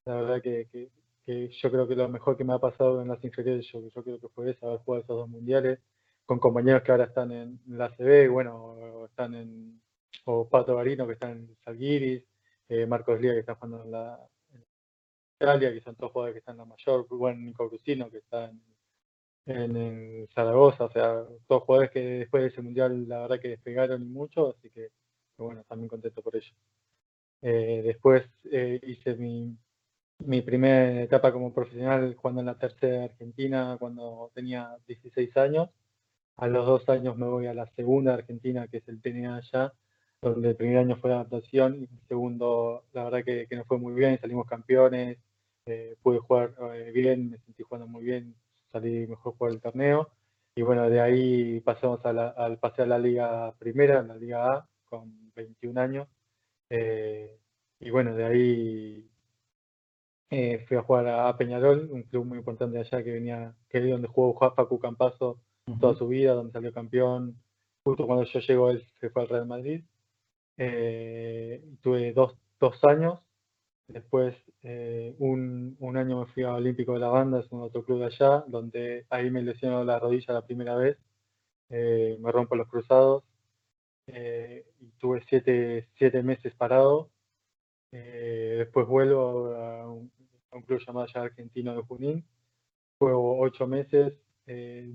la 0.05 0.17
verdad 0.17 0.43
que, 0.43 0.91
yo 1.27 1.71
creo 1.71 1.89
que 1.89 1.97
lo 1.97 2.09
mejor 2.09 2.37
que 2.37 2.45
me 2.45 2.55
ha 2.55 2.59
pasado 2.59 3.03
en 3.03 3.09
las 3.09 3.23
inferiores, 3.25 3.67
yo, 3.73 3.81
yo 3.89 4.03
creo 4.03 4.21
que 4.21 4.29
fue 4.29 4.51
eso, 4.51 4.69
haber 4.69 4.81
jugado 4.81 5.03
esos 5.05 5.17
dos 5.17 5.29
mundiales, 5.29 5.81
con 6.25 6.39
compañeros 6.39 6.83
que 6.83 6.93
ahora 6.93 7.05
están 7.05 7.33
en 7.33 7.61
la 7.67 7.89
CB, 7.97 8.29
bueno, 8.31 9.07
están 9.07 9.35
en, 9.35 9.81
o 10.25 10.49
Pato 10.49 10.75
Barino 10.75 11.07
que 11.07 11.15
están 11.15 11.33
en 11.33 11.57
Salguiris, 11.65 12.25
eh, 12.69 12.87
Marcos 12.87 13.21
Lía 13.21 13.33
que 13.33 13.41
está 13.41 13.55
jugando 13.55 13.85
en 13.85 13.91
la 13.93 14.29
Italia, 15.41 15.73
que 15.73 15.81
son 15.81 15.95
todos 15.97 16.13
jugadores 16.13 16.35
que 16.35 16.39
están 16.41 16.55
en 16.55 16.59
la 16.59 16.65
mayor, 16.65 17.07
bueno, 17.09 17.41
Nico 17.41 17.69
Brusino 17.69 18.11
que 18.11 18.19
está 18.19 18.47
en 18.47 18.61
en, 19.47 20.29
Zaragoza, 20.35 20.85
o 20.85 20.91
sea, 20.91 21.25
todos 21.47 21.63
jugadores 21.63 21.91
que 21.93 22.01
después 22.01 22.43
de 22.43 22.49
ese 22.49 22.63
mundial 22.63 23.09
la 23.09 23.21
verdad 23.21 23.41
que 23.41 23.49
despegaron 23.49 24.11
mucho, 24.13 24.55
así 24.57 24.71
que 24.71 24.91
bueno, 25.39 25.65
también 25.69 25.89
contento 25.89 26.23
por 26.23 26.37
ello. 26.37 26.55
Eh, 27.43 27.83
después 27.85 28.25
eh, 28.51 28.81
hice 28.83 29.15
mi, 29.17 29.57
mi 30.21 30.43
primera 30.43 31.03
etapa 31.03 31.33
como 31.33 31.53
profesional 31.53 32.15
jugando 32.17 32.41
en 32.41 32.47
la 32.47 32.59
tercera 32.59 33.05
Argentina 33.05 33.77
cuando 33.79 34.31
tenía 34.35 34.77
16 34.87 35.37
años. 35.37 35.71
A 36.37 36.49
los 36.49 36.67
dos 36.67 36.89
años 36.89 37.17
me 37.17 37.27
voy 37.27 37.47
a 37.47 37.55
la 37.55 37.67
segunda 37.77 38.15
Argentina, 38.15 38.69
que 38.69 38.79
es 38.79 38.89
el 38.89 39.01
TNA 39.01 39.37
allá, 39.37 39.73
donde 40.23 40.51
el 40.51 40.57
primer 40.57 40.79
año 40.79 40.97
fue 40.97 41.11
de 41.11 41.17
adaptación 41.17 41.77
y 41.81 41.85
el 41.85 42.09
segundo, 42.09 42.85
la 42.93 43.05
verdad 43.05 43.25
que, 43.25 43.47
que 43.49 43.57
nos 43.57 43.67
fue 43.67 43.79
muy 43.79 43.95
bien, 43.95 44.19
salimos 44.21 44.47
campeones, 44.47 45.19
eh, 45.67 45.97
pude 46.03 46.19
jugar 46.19 46.55
bien, 46.93 47.31
me 47.31 47.39
sentí 47.39 47.63
jugando 47.63 47.87
muy 47.89 48.05
bien, 48.05 48.35
salí 48.77 49.07
mejor 49.07 49.37
por 49.37 49.51
el 49.51 49.61
torneo. 49.61 50.11
Y 50.55 50.63
bueno, 50.63 50.89
de 50.89 51.01
ahí 51.01 51.61
pasamos 51.61 52.01
al 52.05 52.59
pase 52.59 52.83
a 52.83 52.87
la 52.87 52.99
Liga 52.99 53.55
Primera, 53.59 54.03
la 54.03 54.17
Liga 54.17 54.53
A, 54.53 54.69
con 54.85 55.33
21 55.35 55.81
años. 55.81 56.09
Eh, 56.71 57.39
y 57.81 57.91
bueno, 57.91 58.15
de 58.15 58.25
ahí 58.25 59.11
eh, 60.31 60.65
fui 60.67 60.77
a 60.77 60.83
jugar 60.83 61.09
a 61.09 61.37
Peñarol, 61.37 61.89
un 61.91 62.03
club 62.05 62.27
muy 62.27 62.39
importante 62.39 62.79
allá 62.79 63.03
que 63.05 63.13
venía, 63.13 63.55
que 63.69 63.79
es 63.79 63.91
donde 63.91 64.09
jugó 64.09 64.39
Facu 64.55 64.79
Campazo 64.79 65.41
toda 65.81 65.95
su 65.97 66.09
vida, 66.09 66.35
donde 66.35 66.53
salió 66.53 66.73
campeón. 66.73 67.37
Justo 67.85 68.07
cuando 68.07 68.25
yo 68.25 68.41
llego, 68.41 68.71
él 68.71 68.85
se 69.01 69.11
fue 69.11 69.23
al 69.23 69.29
Real 69.29 69.47
Madrid. 69.47 69.85
Eh, 70.59 71.63
tuve 71.83 72.13
dos, 72.13 72.37
dos 72.59 72.83
años 72.85 73.21
Después, 73.89 74.35
eh, 74.63 75.15
un, 75.19 75.77
un, 75.79 75.97
año 75.97 76.21
me 76.21 76.27
fui 76.27 76.43
a 76.43 76.55
Olímpico 76.55 76.93
de 76.95 76.99
la 77.01 77.09
Banda, 77.09 77.41
es 77.41 77.51
un 77.53 77.63
otro 77.63 77.85
club 77.85 78.01
de 78.01 78.07
allá, 78.07 78.45
donde 78.49 79.07
ahí 79.11 79.31
me 79.31 79.43
lesionó 79.43 79.85
la 79.85 79.99
rodilla 80.01 80.35
la 80.35 80.45
primera 80.45 80.75
vez, 80.77 80.99
eh, 81.71 82.17
me 82.21 82.33
rompo 82.33 82.57
los 82.57 82.69
cruzados, 82.69 83.25
eh, 84.09 84.67
y 84.81 84.91
tuve 84.99 85.23
siete, 85.29 85.89
siete, 85.99 86.23
meses 86.23 86.55
parado. 86.55 87.11
después 87.93 88.87
vuelvo 88.87 89.55
a 89.57 89.91
un, 89.93 90.11
club 90.67 90.81
llamado 90.87 91.07
ya 91.07 91.23
Argentino 91.23 91.77
de 91.77 91.83
Junín, 91.83 92.25
juego 92.99 93.39
ocho 93.41 93.67
meses, 93.67 94.15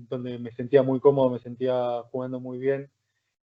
donde 0.08 0.38
me 0.38 0.52
sentía 0.52 0.82
muy 0.82 1.00
cómodo, 1.00 1.30
me 1.30 1.38
sentía 1.40 2.02
jugando 2.10 2.40
muy 2.40 2.58
bien, 2.58 2.90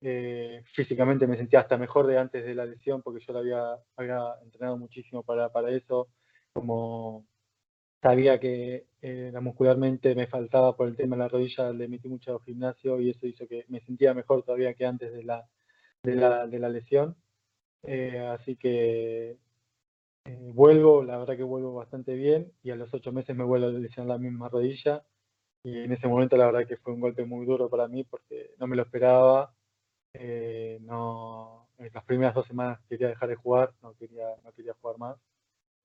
eh, 0.00 0.62
físicamente 0.75 1.26
me 1.26 1.37
sentía 1.37 1.61
hasta 1.61 1.76
mejor 1.76 2.07
de 2.07 2.19
antes 2.19 2.45
de 2.45 2.55
la 2.55 2.64
lesión 2.67 3.02
porque 3.02 3.25
yo 3.26 3.33
la 3.33 3.40
había, 3.40 3.76
había 3.97 4.35
entrenado 4.43 4.76
muchísimo 4.76 5.23
para, 5.23 5.50
para 5.50 5.71
eso, 5.71 6.09
como 6.52 7.26
sabía 8.00 8.38
que 8.38 8.87
eh, 9.02 9.33
muscularmente 9.40 10.14
me 10.14 10.26
faltaba 10.26 10.76
por 10.76 10.88
el 10.88 10.97
tema 10.97 11.17
de 11.17 11.23
la 11.23 11.28
rodilla, 11.28 11.73
le 11.73 11.88
metí 11.88 12.09
mucho 12.09 12.38
gimnasio 12.40 13.00
y 13.00 13.11
eso 13.11 13.26
hizo 13.26 13.47
que 13.49 13.64
me 13.69 13.81
sentía 13.81 14.14
mejor 14.14 14.43
todavía 14.45 14.75
que 14.75 14.87
antes 14.87 15.12
de 15.12 15.25
la, 15.25 15.49
de 16.02 16.14
la, 16.14 16.47
de 16.47 16.59
la 16.59 16.69
lesión. 16.69 17.17
Eh, 17.85 18.19
así 18.19 18.57
que 18.57 19.38
eh, 20.25 20.50
vuelvo, 20.55 21.02
la 21.02 21.19
verdad 21.19 21.37
que 21.37 21.43
vuelvo 21.43 21.75
bastante 21.75 22.14
bien 22.14 22.52
y 22.62 22.71
a 22.71 22.76
los 22.76 22.93
ocho 22.95 23.12
meses 23.12 23.37
me 23.37 23.45
vuelvo 23.45 23.67
a 23.67 23.71
lesionar 23.71 24.17
la 24.17 24.19
misma 24.19 24.49
rodilla. 24.49 25.05
Y 25.64 25.81
en 25.81 25.93
ese 25.93 26.07
momento 26.07 26.37
la 26.37 26.47
verdad 26.47 26.69
que 26.69 26.76
fue 26.76 26.93
un 26.95 27.00
golpe 27.00 27.25
muy 27.25 27.45
duro 27.47 27.69
para 27.69 27.88
mí 27.88 28.05
porque 28.05 28.55
no 28.59 28.67
me 28.69 28.76
lo 28.76 28.83
esperaba 28.83 29.52
eh, 30.14 30.78
no, 30.82 31.68
en 31.78 31.90
las 31.92 32.04
primeras 32.04 32.34
dos 32.34 32.46
semanas 32.46 32.80
quería 32.88 33.08
dejar 33.08 33.28
de 33.28 33.36
jugar, 33.36 33.72
no 33.82 33.94
quería, 33.94 34.26
no 34.44 34.52
quería 34.52 34.74
jugar 34.80 34.98
más. 34.98 35.16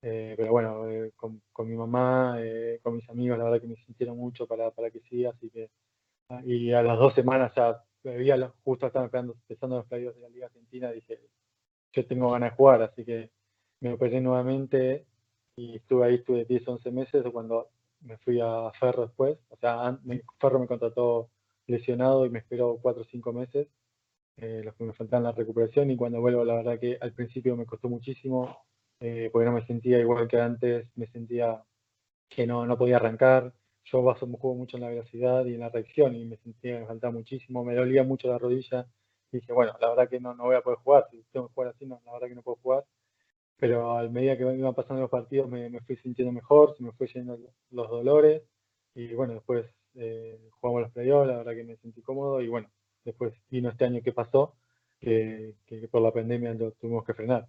Eh, 0.01 0.35
pero 0.37 0.51
bueno, 0.51 0.89
eh, 0.89 1.13
con, 1.15 1.41
mi 1.67 1.75
mamá, 1.75 2.37
con 2.81 2.95
mis 2.95 3.09
amigos, 3.09 3.37
la 3.37 3.45
verdad 3.45 3.61
que 3.61 3.67
me 3.67 3.75
sintieron 3.77 4.17
mucho 4.17 4.47
para, 4.47 4.71
para 4.71 4.91
que 4.91 5.01
siga, 5.01 5.31
así 5.31 5.49
que. 5.49 5.69
Ah, 6.29 6.41
y 6.45 6.73
a 6.73 6.83
las 6.83 6.97
dos 6.99 7.13
semanas 7.15 7.53
ya 7.55 7.83
había, 8.05 8.53
justo 8.63 8.87
estaban 8.87 9.09
empezando 9.13 9.77
los 9.77 9.85
playoffs 9.87 10.15
de 10.15 10.21
la 10.21 10.29
Liga 10.29 10.47
Argentina, 10.47 10.91
dije, 10.91 11.19
yo 11.93 12.07
tengo 12.07 12.31
ganas 12.31 12.51
de 12.51 12.57
jugar, 12.57 12.81
así 12.81 13.05
que 13.05 13.31
me 13.81 13.93
operé 13.93 14.21
nuevamente 14.21 15.05
y 15.55 15.77
estuve 15.77 16.05
ahí, 16.07 16.15
estuve 16.15 16.45
10, 16.45 16.67
11 16.67 16.91
meses 16.91 17.23
cuando 17.31 17.69
me 18.01 18.17
fui 18.17 18.39
a 18.41 18.71
Ferro 18.79 19.03
después, 19.07 19.37
o 19.49 19.57
sea, 19.57 19.97
Ferro 20.39 20.59
me 20.59 20.67
contrató 20.67 21.29
lesionado 21.67 22.25
y 22.25 22.29
me 22.29 22.39
esperó 22.39 22.79
4 22.81 23.03
o 23.03 23.05
5 23.05 23.33
meses 23.33 23.67
eh, 24.37 24.61
los 24.63 24.75
que 24.75 24.83
me 24.83 24.93
faltan 24.93 25.23
la 25.23 25.31
recuperación 25.31 25.91
y 25.91 25.97
cuando 25.97 26.21
vuelvo 26.21 26.43
la 26.43 26.55
verdad 26.55 26.79
que 26.79 26.97
al 26.99 27.13
principio 27.13 27.55
me 27.55 27.65
costó 27.65 27.89
muchísimo 27.89 28.57
eh, 28.99 29.29
porque 29.31 29.45
no 29.45 29.51
me 29.53 29.65
sentía 29.65 29.99
igual 29.99 30.27
que 30.27 30.39
antes, 30.39 30.87
me 30.95 31.07
sentía 31.07 31.63
que 32.29 32.47
no, 32.47 32.65
no 32.65 32.77
podía 32.77 32.97
arrancar. 32.97 33.53
Yo 33.85 34.01
baso, 34.01 34.25
juego 34.27 34.55
mucho 34.55 34.77
en 34.77 34.83
la 34.83 34.89
velocidad 34.89 35.45
y 35.45 35.55
en 35.55 35.59
la 35.59 35.69
reacción 35.69 36.15
y 36.15 36.25
me 36.25 36.37
sentía 36.37 36.75
que 36.75 36.79
me 36.81 36.87
faltaba 36.87 37.11
muchísimo, 37.13 37.65
me 37.65 37.75
dolía 37.75 38.03
mucho 38.03 38.29
la 38.29 38.37
rodilla 38.37 38.87
y 39.31 39.37
dije, 39.37 39.51
bueno, 39.53 39.73
la 39.81 39.89
verdad 39.89 40.09
que 40.09 40.19
no, 40.21 40.33
no 40.35 40.45
voy 40.45 40.55
a 40.55 40.61
poder 40.61 40.79
jugar, 40.79 41.07
si 41.11 41.21
tengo 41.33 41.47
que 41.47 41.53
jugar 41.53 41.71
así, 41.75 41.85
no, 41.85 42.01
la 42.05 42.13
verdad 42.13 42.27
que 42.29 42.35
no 42.35 42.43
puedo 42.43 42.57
jugar. 42.61 42.85
Pero 43.57 43.97
a 43.97 44.07
medida 44.09 44.37
que 44.37 44.43
iban 44.43 44.73
pasando 44.73 45.01
los 45.01 45.09
partidos 45.11 45.49
me, 45.49 45.69
me 45.69 45.81
fui 45.81 45.97
sintiendo 45.97 46.31
mejor, 46.31 46.75
se 46.77 46.83
me 46.83 46.91
fue 46.93 47.07
yendo 47.07 47.37
los 47.71 47.89
dolores 47.89 48.43
y 48.95 49.13
bueno, 49.15 49.33
después 49.33 49.65
eh, 49.95 50.39
jugamos 50.59 50.83
los 50.83 50.91
playoffs, 50.91 51.27
la 51.27 51.37
verdad 51.37 51.53
que 51.55 51.63
me 51.63 51.77
sentí 51.77 52.01
cómodo 52.01 52.41
y 52.41 52.47
bueno, 52.47 52.69
después 53.03 53.33
vino 53.49 53.69
este 53.69 53.85
año 53.85 54.01
que 54.01 54.11
pasó, 54.11 54.55
que, 54.99 55.55
por 55.91 56.01
la 56.01 56.11
pandemia 56.11 56.53
lo 56.53 56.71
tuvimos 56.71 57.05
que 57.05 57.13
frenar. 57.13 57.47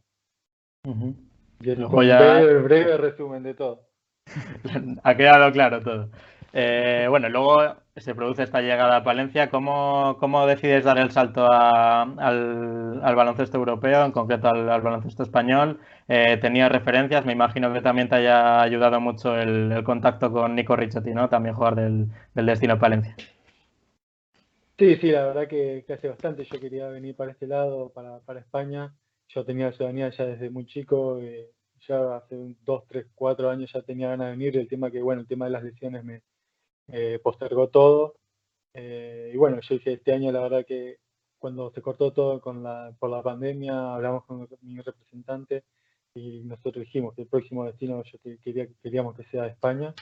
Y 1.61 1.70
es 1.70 1.78
un 1.78 1.90
breve, 1.90 2.96
resumen 2.96 3.42
de 3.42 3.54
todo. 3.54 3.87
ha 5.02 5.16
quedado 5.16 5.52
claro 5.52 5.80
todo. 5.80 6.11
Eh, 6.56 7.06
bueno, 7.08 7.28
luego 7.28 7.58
se 7.96 8.14
produce 8.14 8.44
esta 8.44 8.61
llegada 8.61 8.96
a 8.96 9.04
Palencia. 9.04 9.50
¿Cómo, 9.50 10.16
cómo 10.20 10.46
decides 10.46 10.84
dar 10.84 10.99
el 10.99 11.11
salto 11.11 11.50
al, 11.50 13.14
baloncesto 13.16 13.56
europeo, 13.56 14.04
en 14.04 14.12
concreto 14.12 14.49
al, 14.49 14.80
baloncesto 14.80 15.25
español? 15.25 15.80
Eh, 16.06 16.38
¿Tenías 16.40 16.70
referencias? 16.70 17.25
Me 17.25 17.32
imagino 17.32 17.73
que 17.73 17.80
también 17.80 18.08
te 18.08 18.16
haya 18.16 18.62
ayudado 18.62 19.00
mucho 19.00 19.37
el, 19.37 19.82
contacto 19.84 20.30
con 20.30 20.54
Nico 20.54 20.76
Ricciotti, 20.76 21.12
¿no? 21.12 21.28
También 21.28 21.56
jugar 21.56 21.75
del, 21.75 22.08
del 22.34 22.46
Destino 22.46 22.78
Palencia. 22.78 23.16
Sí, 24.78 24.96
sí, 24.96 25.10
la 25.10 25.26
verdad 25.26 25.48
que, 25.48 25.84
hace 25.88 26.08
bastante 26.08 26.44
yo 26.44 26.60
quería 26.60 26.88
venir 26.88 27.14
para 27.14 27.32
este 27.32 27.46
lado, 27.46 27.92
para, 27.92 28.40
España. 28.40 28.94
Yo 29.28 29.44
tenía 29.44 29.66
la 29.66 29.72
ciudadanía 29.72 30.10
ya 30.10 30.26
desde 30.26 30.50
muy 30.50 30.66
chico, 30.66 31.18
eh, 31.20 31.50
ya 31.86 32.16
hace 32.16 32.36
dos, 32.64 32.84
tres, 32.88 33.06
cuatro 33.14 33.50
años 33.50 33.70
ya 33.72 33.82
tenía 33.82 34.08
ganas 34.08 34.26
de 34.26 34.30
venir. 34.32 34.56
El 34.56 34.68
tema 34.68 34.90
que, 34.90 35.00
bueno, 35.00 35.22
el 35.22 35.28
tema 35.28 35.46
de 35.46 35.52
las 35.52 35.62
lesiones 35.64 36.04
me 36.04 36.22
postergó 37.22 37.68
todo. 37.68 38.16
Eh, 38.74 39.30
y 39.32 39.36
bueno, 39.36 39.60
yo 39.60 39.74
dije, 39.76 39.94
este 39.94 40.12
año 40.12 40.32
la 40.32 40.40
verdad 40.40 40.66
que 40.66 40.98
cuando 41.38 41.70
se 41.70 41.80
cortó 41.80 42.12
todo 42.12 42.40
con 42.40 42.62
la, 42.62 42.94
por 42.98 43.10
la 43.10 43.22
pandemia, 43.22 43.94
hablamos 43.94 44.24
con 44.24 44.48
mi 44.62 44.80
representante 44.80 45.64
y 46.14 46.42
nosotros 46.44 46.84
dijimos 46.84 47.14
que 47.14 47.22
el 47.22 47.28
próximo 47.28 47.64
destino 47.64 48.02
yo 48.02 48.18
quería, 48.42 48.66
queríamos 48.82 49.16
que 49.16 49.24
sea 49.24 49.46
España. 49.46 49.94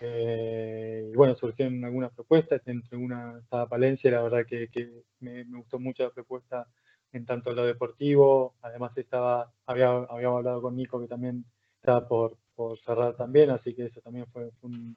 Eh, 0.00 1.10
y 1.12 1.14
bueno, 1.14 1.36
surgieron 1.36 1.84
algunas 1.84 2.12
propuestas, 2.12 2.62
entre 2.66 2.96
una 2.96 3.38
estaba 3.38 3.68
Palencia, 3.68 4.10
la 4.10 4.22
verdad 4.22 4.46
que, 4.46 5.02
me, 5.20 5.44
gustó 5.44 5.78
mucho 5.78 6.04
la 6.04 6.10
propuesta 6.10 6.66
en 7.12 7.26
tanto 7.26 7.52
lo 7.52 7.66
deportivo, 7.66 8.54
además 8.62 8.96
estaba, 8.96 9.52
había, 9.66 9.90
habíamos 9.90 10.38
hablado 10.38 10.62
con 10.62 10.76
Nico 10.76 11.00
que 11.00 11.08
también 11.08 11.44
estaba 11.76 12.08
por, 12.08 12.36
cerrar 12.84 13.16
también, 13.16 13.50
así 13.50 13.74
que 13.74 13.86
eso 13.86 14.00
también 14.00 14.26
fue 14.32 14.50
un, 14.62 14.96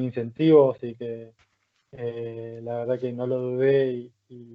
incentivo, 0.00 0.74
así 0.74 0.94
que 0.94 1.32
eh, 1.92 2.60
la 2.62 2.78
verdad 2.78 3.00
que 3.00 3.12
no 3.12 3.26
lo 3.26 3.38
dudé 3.38 3.92
y, 3.92 4.12
y 4.28 4.54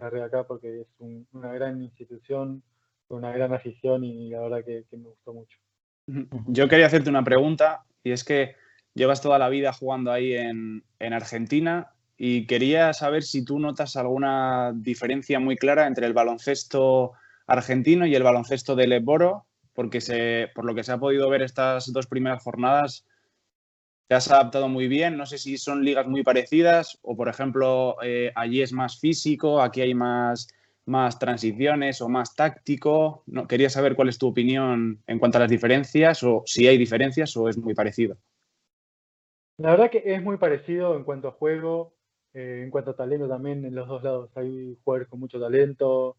acá 0.00 0.44
porque 0.44 0.82
es 0.82 0.86
una 1.32 1.52
gran 1.52 1.82
institución, 1.82 2.62
una 3.08 3.32
gran 3.32 3.52
afición 3.52 4.04
y 4.04 4.30
la 4.30 4.40
verdad 4.40 4.64
que 4.64 4.84
me 4.92 5.08
gustó 5.08 5.32
mucho. 5.34 5.58
Yo 6.46 6.68
quería 6.68 6.86
hacerte 6.86 7.10
una 7.10 7.24
pregunta 7.24 7.84
y 8.02 8.12
es 8.12 8.24
que 8.24 8.54
llevas 8.94 9.20
toda 9.20 9.38
la 9.38 9.48
vida 9.48 9.72
jugando 9.72 10.12
ahí 10.12 10.34
en, 10.34 10.82
Argentina 11.00 11.92
y 12.16 12.46
quería 12.46 12.92
saber 12.92 13.22
si 13.22 13.44
tú 13.44 13.58
notas 13.58 13.96
alguna 13.96 14.72
diferencia 14.74 15.38
muy 15.38 15.56
clara 15.56 15.86
entre 15.86 16.06
el 16.06 16.12
baloncesto 16.12 17.12
argentino 17.46 18.06
y 18.06 18.14
el 18.14 18.22
baloncesto 18.24 18.74
del 18.74 18.92
Eboro, 18.92 19.46
porque 19.72 20.00
se, 20.00 20.48
por 20.54 20.64
lo 20.64 20.74
que 20.74 20.82
se 20.82 20.92
ha 20.92 20.98
podido 20.98 21.30
ver 21.30 21.42
estas 21.42 21.92
dos 21.92 22.06
primeras 22.06 22.42
jornadas, 22.42 23.06
te 24.08 24.14
has 24.14 24.30
adaptado 24.30 24.68
muy 24.68 24.88
bien. 24.88 25.16
No 25.16 25.26
sé 25.26 25.38
si 25.38 25.58
son 25.58 25.84
ligas 25.84 26.06
muy 26.06 26.24
parecidas 26.24 26.98
o, 27.02 27.16
por 27.16 27.28
ejemplo, 27.28 27.96
eh, 28.02 28.32
allí 28.34 28.62
es 28.62 28.72
más 28.72 28.98
físico, 28.98 29.62
aquí 29.62 29.82
hay 29.82 29.94
más, 29.94 30.48
más 30.86 31.18
transiciones 31.18 32.00
o 32.00 32.08
más 32.08 32.34
táctico. 32.34 33.22
No, 33.26 33.46
quería 33.46 33.70
saber 33.70 33.94
cuál 33.94 34.08
es 34.08 34.18
tu 34.18 34.26
opinión 34.26 35.02
en 35.06 35.18
cuanto 35.18 35.38
a 35.38 35.42
las 35.42 35.50
diferencias 35.50 36.22
o 36.22 36.42
si 36.46 36.66
hay 36.66 36.78
diferencias 36.78 37.36
o 37.36 37.48
es 37.48 37.58
muy 37.58 37.74
parecido. 37.74 38.16
La 39.58 39.70
verdad 39.70 39.90
que 39.90 40.02
es 40.04 40.22
muy 40.22 40.36
parecido 40.36 40.96
en 40.96 41.02
cuanto 41.02 41.26
a 41.26 41.32
juego, 41.32 41.92
eh, 42.32 42.62
en 42.62 42.70
cuanto 42.70 42.92
a 42.92 42.96
talento 42.96 43.28
también 43.28 43.64
en 43.64 43.74
los 43.74 43.88
dos 43.88 44.04
lados. 44.04 44.30
Hay 44.36 44.78
jugadores 44.84 45.08
con 45.08 45.18
mucho 45.18 45.40
talento. 45.40 46.16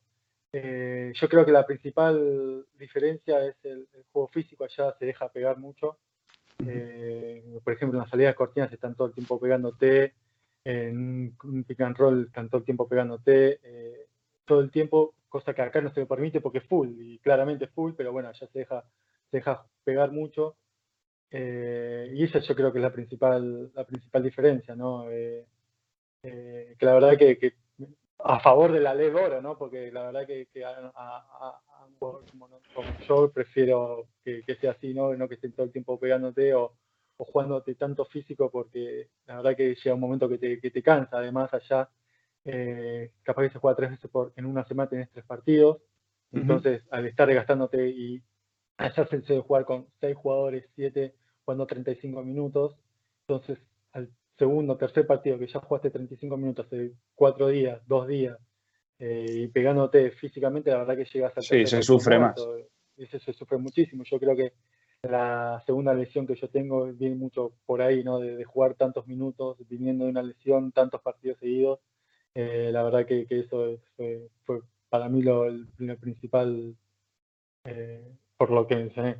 Eh, 0.51 1.13
yo 1.15 1.29
creo 1.29 1.45
que 1.45 1.53
la 1.53 1.65
principal 1.65 2.65
diferencia 2.77 3.45
es 3.45 3.55
el, 3.63 3.87
juego 4.11 4.27
físico. 4.27 4.65
Allá 4.65 4.93
se 4.99 5.05
deja 5.05 5.29
pegar 5.29 5.57
mucho. 5.57 5.97
Eh, 6.67 7.59
por 7.63 7.71
ejemplo, 7.73 7.97
en 7.97 8.01
las 8.01 8.09
salidas 8.09 8.35
cortinas 8.35 8.73
están 8.73 8.95
todo 8.95 9.07
el 9.07 9.13
tiempo 9.13 9.39
pegándote. 9.39 10.15
En 10.65 11.33
un 11.41 11.63
pick 11.63 11.79
and 11.79 11.97
roll 11.97 12.25
están 12.25 12.49
todo 12.49 12.59
el 12.59 12.65
tiempo 12.65 12.89
pegándote. 12.89 13.61
todo 14.45 14.59
el 14.59 14.71
tiempo, 14.71 15.15
cosa 15.29 15.53
que 15.53 15.61
acá 15.61 15.79
no 15.79 15.93
se 15.93 16.01
me 16.01 16.07
permite 16.07 16.41
porque 16.41 16.57
es 16.57 16.65
full. 16.65 16.89
Y 16.99 17.19
claramente 17.19 17.65
es 17.65 17.71
full, 17.71 17.93
pero 17.95 18.11
bueno, 18.11 18.27
allá 18.29 18.47
se 18.47 18.59
deja, 18.59 18.83
se 19.31 19.37
deja 19.37 19.65
pegar 19.85 20.11
mucho. 20.11 20.57
Eh, 21.31 22.11
y 22.15 22.23
esa 22.23 22.39
yo 22.39 22.55
creo 22.55 22.71
que 22.71 22.79
es 22.79 22.83
la 22.83 22.93
principal, 22.93 23.71
la 23.73 23.85
principal 23.85 24.23
diferencia, 24.23 24.75
¿no? 24.75 25.09
Eh, 25.11 25.45
eh, 26.23 26.75
que 26.77 26.85
la 26.85 26.93
verdad 26.93 27.17
que, 27.17 27.53
a 28.19 28.39
favor 28.39 28.71
de 28.71 28.79
la 28.79 28.95
ley 28.95 29.11
de 29.11 29.15
oro, 29.15 29.41
¿no? 29.41 29.57
Porque 29.57 29.91
la 29.91 30.03
verdad 30.11 30.25
que, 30.25 30.47
a, 30.65 31.61
como, 31.99 32.21
yo 33.07 33.31
prefiero 33.31 34.07
que, 34.23 34.43
sea 34.59 34.71
así, 34.71 34.93
¿no? 34.93 35.13
No 35.15 35.27
que 35.27 35.35
estén 35.35 35.53
todo 35.53 35.65
el 35.65 35.71
tiempo 35.71 35.99
pegándote 35.99 36.53
o, 36.53 36.73
o, 37.17 37.25
jugándote 37.25 37.75
tanto 37.75 38.05
físico, 38.05 38.49
porque 38.49 39.09
la 39.27 39.37
verdad 39.37 39.55
que 39.55 39.75
llega 39.75 39.93
un 39.93 40.01
momento 40.01 40.27
que 40.27 40.37
te, 40.37 40.59
que 40.59 40.71
te 40.71 40.83
cansa. 40.83 41.17
Además, 41.17 41.53
allá 41.53 41.89
capaz 43.23 43.43
que 43.43 43.49
se 43.51 43.59
juega 43.59 43.77
tres 43.77 43.91
veces 43.91 44.09
por, 44.09 44.33
en 44.35 44.45
una 44.45 44.65
semana, 44.65 44.89
tenés 44.89 45.11
tres 45.11 45.25
partidos. 45.25 45.77
Entonces, 46.31 46.83
al 46.91 47.05
estar 47.07 47.31
gastándote 47.33 47.87
y 47.89 48.21
allá 48.79 49.05
se 49.05 49.17
debe 49.17 49.41
jugar 49.41 49.65
con 49.65 49.87
seis 49.99 50.15
jugadores, 50.15 50.65
siete, 50.75 51.13
jugando 51.43 51.67
35 51.67 52.23
minutos. 52.23 52.75
Entonces, 53.27 53.59
al 53.91 54.09
segundo, 54.37 54.77
tercer 54.77 55.05
partido 55.05 55.37
que 55.37 55.47
ya 55.47 55.59
jugaste 55.59 55.91
35 55.91 56.37
minutos 56.37 56.65
hace 56.65 56.93
cuatro 57.13 57.49
días, 57.49 57.81
dos 57.87 58.07
días, 58.07 58.37
eh, 58.97 59.25
y 59.29 59.47
pegándote 59.47 60.11
físicamente, 60.11 60.71
la 60.71 60.79
verdad 60.79 60.97
que 60.97 61.05
llegas 61.05 61.35
al 61.35 61.43
Sí, 61.43 61.65
se 61.65 61.83
sufre 61.83 62.17
más. 62.17 62.35
Eso 62.97 63.19
se 63.19 63.33
sufre 63.33 63.57
muchísimo. 63.57 64.03
Yo 64.03 64.19
creo 64.19 64.35
que 64.35 64.53
la 65.03 65.61
segunda 65.65 65.93
lesión 65.93 66.25
que 66.25 66.35
yo 66.35 66.49
tengo 66.49 66.85
viene 66.93 67.15
mucho 67.15 67.53
por 67.65 67.81
ahí, 67.81 68.03
¿no? 68.03 68.19
De, 68.19 68.43
jugar 68.43 68.75
tantos 68.75 69.07
minutos, 69.07 69.57
viniendo 69.69 70.05
de 70.05 70.11
una 70.11 70.23
lesión, 70.23 70.71
tantos 70.71 71.01
partidos 71.01 71.37
seguidos. 71.39 71.79
Eh, 72.33 72.69
la 72.71 72.83
verdad 72.83 73.05
que, 73.05 73.25
eso 73.29 73.77
fue, 73.95 74.61
para 74.89 75.09
mí 75.09 75.21
lo, 75.21 75.47
principal 75.99 76.75
eh, 77.65 78.15
por 78.39 78.51
lo 78.51 78.65
que 78.67 78.77
mencioné. 78.77 79.17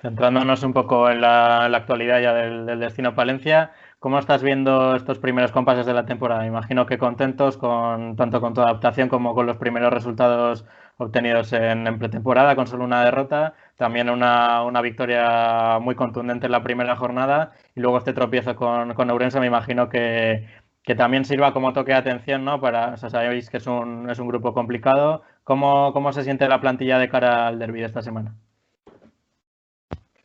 Centrándonos 0.00 0.62
un 0.62 0.74
poco 0.74 1.10
en 1.10 1.22
la, 1.22 1.64
actualidad 1.64 2.20
ya 2.20 2.34
del, 2.34 2.78
destino 2.78 3.14
Palencia, 3.14 3.72
¿cómo 3.98 4.18
estás 4.18 4.42
viendo 4.42 4.94
estos 4.94 5.18
primeros 5.18 5.50
compases 5.50 5.86
de 5.86 5.94
la 5.94 6.04
temporada? 6.04 6.46
Imagino 6.46 6.84
que 6.84 6.98
contentos 6.98 7.56
con 7.56 8.14
tanto 8.16 8.40
con 8.42 8.52
tu 8.52 8.60
adaptación 8.60 9.08
como 9.08 9.34
con 9.34 9.46
los 9.46 9.56
primeros 9.56 9.92
resultados 9.92 10.66
obtenidos 10.98 11.52
en, 11.54 11.98
pretemporada, 11.98 12.54
con 12.54 12.66
solo 12.66 12.84
una 12.84 13.02
derrota, 13.02 13.54
también 13.76 14.10
una, 14.10 14.82
victoria 14.82 15.78
muy 15.80 15.94
contundente 15.94 16.46
en 16.46 16.52
la 16.52 16.62
primera 16.62 16.96
jornada 16.96 17.52
y 17.74 17.80
luego 17.80 17.98
este 17.98 18.12
tropiezo 18.12 18.54
con, 18.56 18.92
con 18.94 19.10
Ourense, 19.10 19.40
me 19.40 19.46
imagino 19.46 19.88
que, 19.88 20.46
también 20.94 21.24
sirva 21.24 21.52
como 21.52 21.72
toque 21.72 21.92
de 21.92 21.98
atención, 21.98 22.44
¿no? 22.44 22.60
Para, 22.60 22.94
o 22.94 22.96
sabéis 22.96 23.50
que 23.50 23.58
es 23.58 23.66
un, 23.66 24.08
es 24.10 24.18
un 24.18 24.28
grupo 24.28 24.54
complicado. 24.54 25.22
¿Cómo, 25.44 25.92
¿Cómo 25.92 26.12
se 26.12 26.24
siente 26.24 26.48
la 26.48 26.60
plantilla 26.60 26.98
de 26.98 27.08
cara 27.08 27.46
al 27.48 27.58
derby 27.58 27.80
de 27.80 27.86
esta 27.86 28.02
semana? 28.02 28.34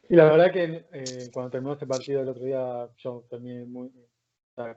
Y 0.10 0.16
la 0.16 0.26
verdad 0.26 0.52
que 0.52 0.86
eh, 0.92 1.30
cuando 1.34 1.52
terminó 1.52 1.74
ese 1.74 1.88
partido 1.88 2.22
el 2.22 2.30
otro 2.30 2.44
día, 2.44 2.88
yo 2.98 3.24
terminé 3.30 3.66
muy 3.66 3.92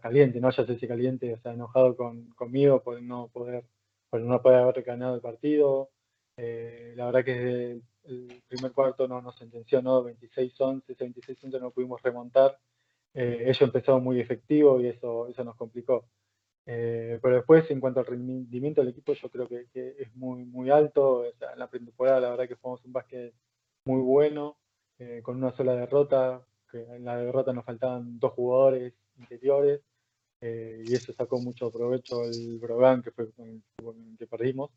caliente, 0.01 0.41
no 0.41 0.51
ya 0.51 0.65
sé 0.65 0.79
si 0.79 0.89
caliente, 0.89 1.35
o 1.35 1.39
sea, 1.39 1.53
enojado 1.53 1.97
con, 1.97 2.31
conmigo 2.31 2.83
por 2.83 3.03
no 3.03 3.29
poder, 3.29 3.65
por 4.09 4.21
no 4.21 4.41
poder 4.41 4.61
haber 4.61 4.83
ganado 4.83 5.17
el 5.17 5.21
partido. 5.21 5.91
Eh, 6.37 6.95
la 6.97 7.07
verdad 7.07 7.25
que 7.25 7.81
el, 8.05 8.43
primer 8.49 8.73
cuarto 8.73 9.09
no 9.09 9.21
nos 9.21 9.37
sentenció, 9.37 9.83
¿no? 9.83 10.05
26-11, 10.05 10.97
26-11 10.97 11.61
no 11.61 11.71
pudimos 11.71 12.01
remontar. 12.03 12.59
Eh, 13.17 13.53
empezaron 13.61 14.05
muy 14.05 14.21
efectivo 14.21 14.81
y 14.81 14.89
eso, 14.89 15.27
eso 15.29 15.43
nos 15.43 15.57
complicó. 15.57 16.05
pero 16.65 17.37
después, 17.37 17.71
en 17.71 17.81
cuanto 17.81 18.01
al 18.01 18.07
rendimiento 18.07 18.81
del 18.81 18.91
equipo, 18.91 19.13
yo 19.15 19.29
creo 19.31 19.49
que, 19.49 19.67
es 19.75 20.15
muy, 20.15 20.45
muy 20.45 20.71
alto. 20.71 21.21
O 21.21 21.33
sea, 21.39 21.53
en 21.53 21.59
la 21.59 21.69
pretemporada, 21.69 22.21
la 22.21 22.31
verdad 22.31 22.49
que 22.49 22.57
jugamos 22.57 22.85
un 22.85 22.93
básquet 22.93 23.35
muy 23.87 24.01
bueno. 24.03 24.57
Eh, 24.99 25.21
con 25.23 25.37
una 25.37 25.55
sola 25.55 25.75
derrota, 25.75 26.43
que 26.71 26.83
en 26.83 27.05
la 27.05 27.19
derrota 27.19 27.53
nos 27.53 27.67
faltaban 27.67 28.19
dos 28.19 28.33
jugadores 28.33 28.95
interiores, 29.19 29.83
eh, 30.41 30.83
y 30.87 30.95
eso 30.95 31.13
sacó 31.13 31.39
mucho 31.39 31.71
provecho 31.71 32.25
el 32.25 32.59
Brogan, 32.59 33.03
que 33.03 33.11
fue 33.11 33.31
con 33.33 33.47
el 33.47 34.17
que 34.19 34.27
perdimos, 34.27 34.71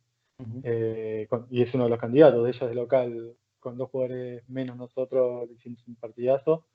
eh, 0.64 1.26
y 1.50 1.62
es 1.62 1.74
uno 1.74 1.86
de 1.86 1.90
los 1.90 2.00
candidatos, 2.00 2.44
de 2.44 2.50
ellos 2.50 2.70
de 2.70 2.76
local, 2.76 3.38
con 3.60 3.78
dos 3.78 3.90
jugadores 3.90 4.44
menos 4.50 4.76
nosotros, 4.76 5.50
hicimos 5.52 5.88
un 5.88 5.96
partidazo. 5.96 6.66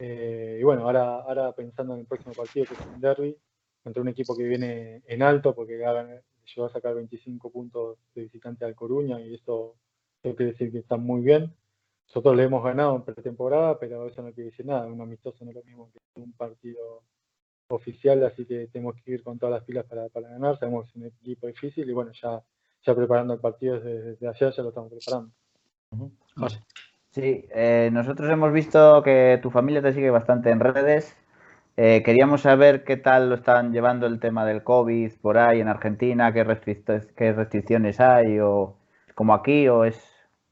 Y 0.00 0.62
bueno, 0.62 0.84
ahora, 0.84 1.20
ahora 1.20 1.52
pensando 1.52 1.94
en 1.94 2.00
el 2.00 2.06
próximo 2.06 2.32
partido, 2.34 2.66
que 2.66 2.74
es 2.74 2.80
un 2.80 3.00
derby, 3.00 3.36
contra 3.82 4.02
un 4.02 4.08
equipo 4.08 4.36
que 4.36 4.44
viene 4.44 5.02
en 5.06 5.22
alto, 5.22 5.54
porque 5.54 5.74
llegó 5.76 6.66
a 6.66 6.72
sacar 6.72 6.94
25 6.94 7.50
puntos 7.50 7.98
de 8.14 8.22
visitante 8.22 8.64
al 8.64 8.74
Coruña, 8.74 9.20
y 9.20 9.34
eso, 9.34 9.76
eso 10.22 10.36
quiere 10.36 10.52
decir 10.52 10.70
que 10.70 10.78
está 10.78 10.96
muy 10.96 11.22
bien. 11.22 11.54
Nosotros 12.06 12.36
le 12.36 12.44
hemos 12.44 12.64
ganado 12.64 12.96
en 12.96 13.02
pretemporada, 13.02 13.78
pero 13.78 14.06
eso 14.06 14.22
no 14.22 14.32
quiere 14.32 14.50
decir 14.50 14.64
nada. 14.64 14.86
Un 14.86 15.00
amistoso 15.00 15.44
no 15.44 15.50
es 15.50 15.56
lo 15.56 15.64
mismo 15.64 15.90
que 15.92 16.20
un 16.20 16.32
partido 16.32 17.02
oficial, 17.68 18.24
así 18.24 18.46
que 18.46 18.68
tenemos 18.68 18.96
que 18.96 19.12
ir 19.12 19.22
con 19.22 19.38
todas 19.38 19.54
las 19.54 19.64
pilas 19.64 19.84
para, 19.84 20.08
ganar. 20.08 20.58
Sabemos 20.58 20.84
que 20.84 20.90
es 20.90 20.96
un 20.96 21.04
equipo 21.04 21.46
difícil 21.46 21.88
y 21.88 21.92
bueno, 21.92 22.12
ya, 22.12 22.42
ya 22.82 22.94
preparando 22.94 23.34
el 23.34 23.40
partido 23.40 23.78
desde, 23.78 24.26
ayer 24.26 24.52
ya 24.54 24.62
lo 24.62 24.68
estamos 24.70 24.90
preparando. 24.90 25.32
José. 26.36 26.60
Sí, 27.18 27.48
eh, 27.50 27.90
nosotros 27.92 28.30
hemos 28.30 28.52
visto 28.52 29.02
que 29.02 29.40
tu 29.42 29.50
familia 29.50 29.82
te 29.82 29.92
sigue 29.92 30.08
bastante 30.08 30.50
en 30.50 30.60
redes. 30.60 31.16
Eh, 31.76 32.04
queríamos 32.04 32.42
saber 32.42 32.84
qué 32.84 32.96
tal 32.96 33.28
lo 33.28 33.34
están 33.34 33.72
llevando 33.72 34.06
el 34.06 34.20
tema 34.20 34.46
del 34.46 34.62
COVID 34.62 35.14
por 35.20 35.36
ahí 35.36 35.58
en 35.60 35.66
Argentina, 35.66 36.32
qué, 36.32 36.44
restricciones 36.44 37.98
hay, 37.98 38.38
o 38.38 38.76
como 39.16 39.34
aquí, 39.34 39.66
o 39.66 39.84
es 39.84 40.00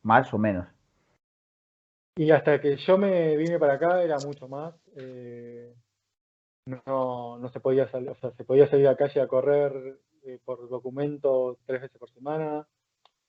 más 0.03 0.35
o 0.35 0.39
menos. 0.39 0.67
Y 2.17 2.33
hasta 2.33 2.61
que 2.61 2.77
yo 2.79 2.99
me 2.99 3.37
vine 3.37 3.61
para 3.61 3.75
acá 3.75 4.03
era 4.03 4.17
mucho 4.27 4.49
más. 4.49 4.75
Eh, 4.97 5.73
no, 6.67 7.39
no 7.39 7.49
se 7.49 7.61
podía 7.61 7.87
salir, 7.87 8.09
o 8.09 8.17
sea, 8.17 8.33
se 8.33 8.43
podía 8.43 8.67
salir 8.67 8.89
a 8.89 8.97
calle 8.97 9.21
a 9.21 9.29
correr 9.29 10.01
por 10.45 10.69
documento 10.69 11.59
tres 11.65 11.83
veces 11.83 11.97
por 11.97 12.11
semana. 12.11 12.67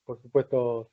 Por 0.05 0.19
supuesto, 0.23 0.89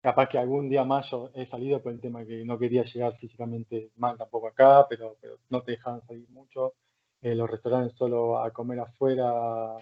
capaz 0.00 0.28
que 0.28 0.38
algún 0.38 0.68
día 0.68 0.84
más 0.84 1.10
yo 1.10 1.30
he 1.34 1.46
salido 1.46 1.82
por 1.82 1.92
el 1.92 2.00
tema 2.00 2.24
que 2.24 2.44
no 2.44 2.58
quería 2.58 2.84
llegar 2.84 3.16
físicamente 3.18 3.90
mal 3.96 4.16
tampoco 4.16 4.48
acá, 4.48 4.86
pero, 4.88 5.16
no 5.50 5.62
te 5.62 5.72
dejaban 5.72 6.02
salir 6.06 6.28
mucho. 6.30 6.74
los 7.22 7.50
restaurantes 7.50 7.96
solo 7.96 8.38
a 8.42 8.50
comer 8.50 8.80
afuera 8.80 9.76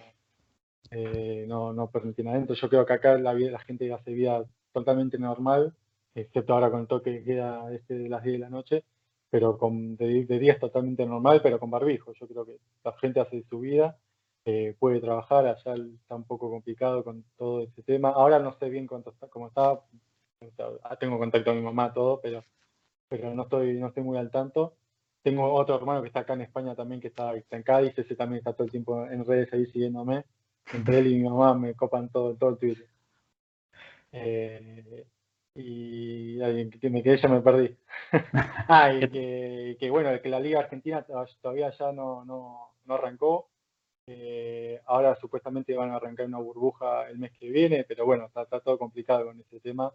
no, 1.47 1.73
no 1.73 1.91
permitían 1.91 2.29
adentro. 2.29 2.55
Yo 2.55 2.69
creo 2.69 2.85
que 2.85 2.93
acá 2.93 3.17
la, 3.17 3.33
vida, 3.33 3.51
la 3.51 3.59
gente 3.59 3.91
hace 3.93 4.11
vida 4.13 4.43
totalmente 4.73 5.17
normal 5.17 5.73
excepto 6.15 6.53
ahora 6.53 6.71
con 6.71 6.81
el 6.81 6.87
toque 6.87 7.19
que 7.19 7.23
queda 7.23 7.73
este 7.73 7.95
de 7.95 8.09
las 8.09 8.23
10 8.23 8.33
de 8.33 8.39
la 8.39 8.49
noche, 8.49 8.83
pero 9.29 9.57
con, 9.57 9.95
de, 9.95 10.25
día 10.25 10.53
es 10.53 10.59
totalmente 10.59 11.05
normal, 11.05 11.41
pero 11.43 11.59
con 11.59 11.69
barbijo. 11.69 12.13
Yo 12.13 12.27
creo 12.27 12.45
que 12.45 12.57
la 12.83 12.93
gente 12.93 13.19
hace 13.19 13.43
su 13.49 13.59
vida, 13.59 13.97
eh, 14.49 14.75
puede 14.79 14.99
trabajar, 14.99 15.45
allá 15.45 15.75
está 15.75 16.15
un 16.15 16.23
poco 16.23 16.49
complicado 16.49 17.03
con 17.03 17.23
todo 17.37 17.61
este 17.61 17.83
tema. 17.83 18.09
Ahora 18.09 18.39
no 18.39 18.57
sé 18.57 18.69
bien 18.69 18.87
cuánto 18.87 19.11
está, 19.11 19.27
cómo 19.27 19.47
está, 19.47 19.79
tengo 20.99 21.19
contacto 21.19 21.51
con 21.51 21.57
mi 21.57 21.63
mamá, 21.63 21.93
todo, 21.93 22.19
pero, 22.19 22.43
pero 23.07 23.33
no, 23.35 23.43
estoy, 23.43 23.73
no 23.79 23.87
estoy 23.87 24.03
muy 24.03 24.17
al 24.17 24.31
tanto. 24.31 24.75
Tengo 25.21 25.53
otro 25.53 25.75
hermano 25.75 26.01
que 26.01 26.07
está 26.07 26.21
acá 26.21 26.33
en 26.33 26.41
España 26.41 26.75
también, 26.75 26.99
que 26.99 27.09
está, 27.09 27.33
en 27.35 27.63
Cádiz, 27.63 27.97
ese 27.97 28.15
también 28.15 28.39
está 28.39 28.53
todo 28.53 28.65
el 28.65 28.71
tiempo 28.71 29.05
en 29.05 29.23
redes 29.23 29.53
ahí 29.53 29.65
siguiéndome. 29.67 30.25
Entre 30.73 30.99
él 30.99 31.07
y 31.07 31.15
mi 31.17 31.29
mamá 31.29 31.53
me 31.53 31.75
copan 31.75 32.09
todo, 32.09 32.35
todo 32.35 32.51
el 32.51 32.57
Twitter. 32.57 32.87
Eh, 34.11 35.05
y 35.55 36.39
que 36.79 36.89
me 36.89 37.03
quedé, 37.03 37.17
ya 37.17 37.29
me 37.29 37.41
perdí. 37.41 37.75
ah, 38.67 38.93
y 38.93 39.09
que, 39.77 39.89
bueno, 39.91 40.09
que 40.21 40.29
la 40.29 40.39
Liga 40.39 40.59
Argentina 40.59 41.05
todavía 41.41 41.69
ya 41.71 41.91
no, 41.91 42.25
no, 42.25 42.73
no 42.85 42.93
arrancó. 42.95 43.48
Eh, 44.11 44.81
ahora 44.87 45.15
supuestamente 45.17 45.75
van 45.75 45.91
a 45.91 45.97
arrancar 45.97 46.25
una 46.25 46.39
burbuja 46.39 47.07
el 47.09 47.19
mes 47.19 47.31
que 47.37 47.51
viene, 47.51 47.83
pero 47.87 48.07
bueno, 48.07 48.25
está, 48.25 48.59
todo 48.59 48.79
complicado 48.79 49.25
con 49.25 49.39
ese 49.39 49.59
tema, 49.59 49.93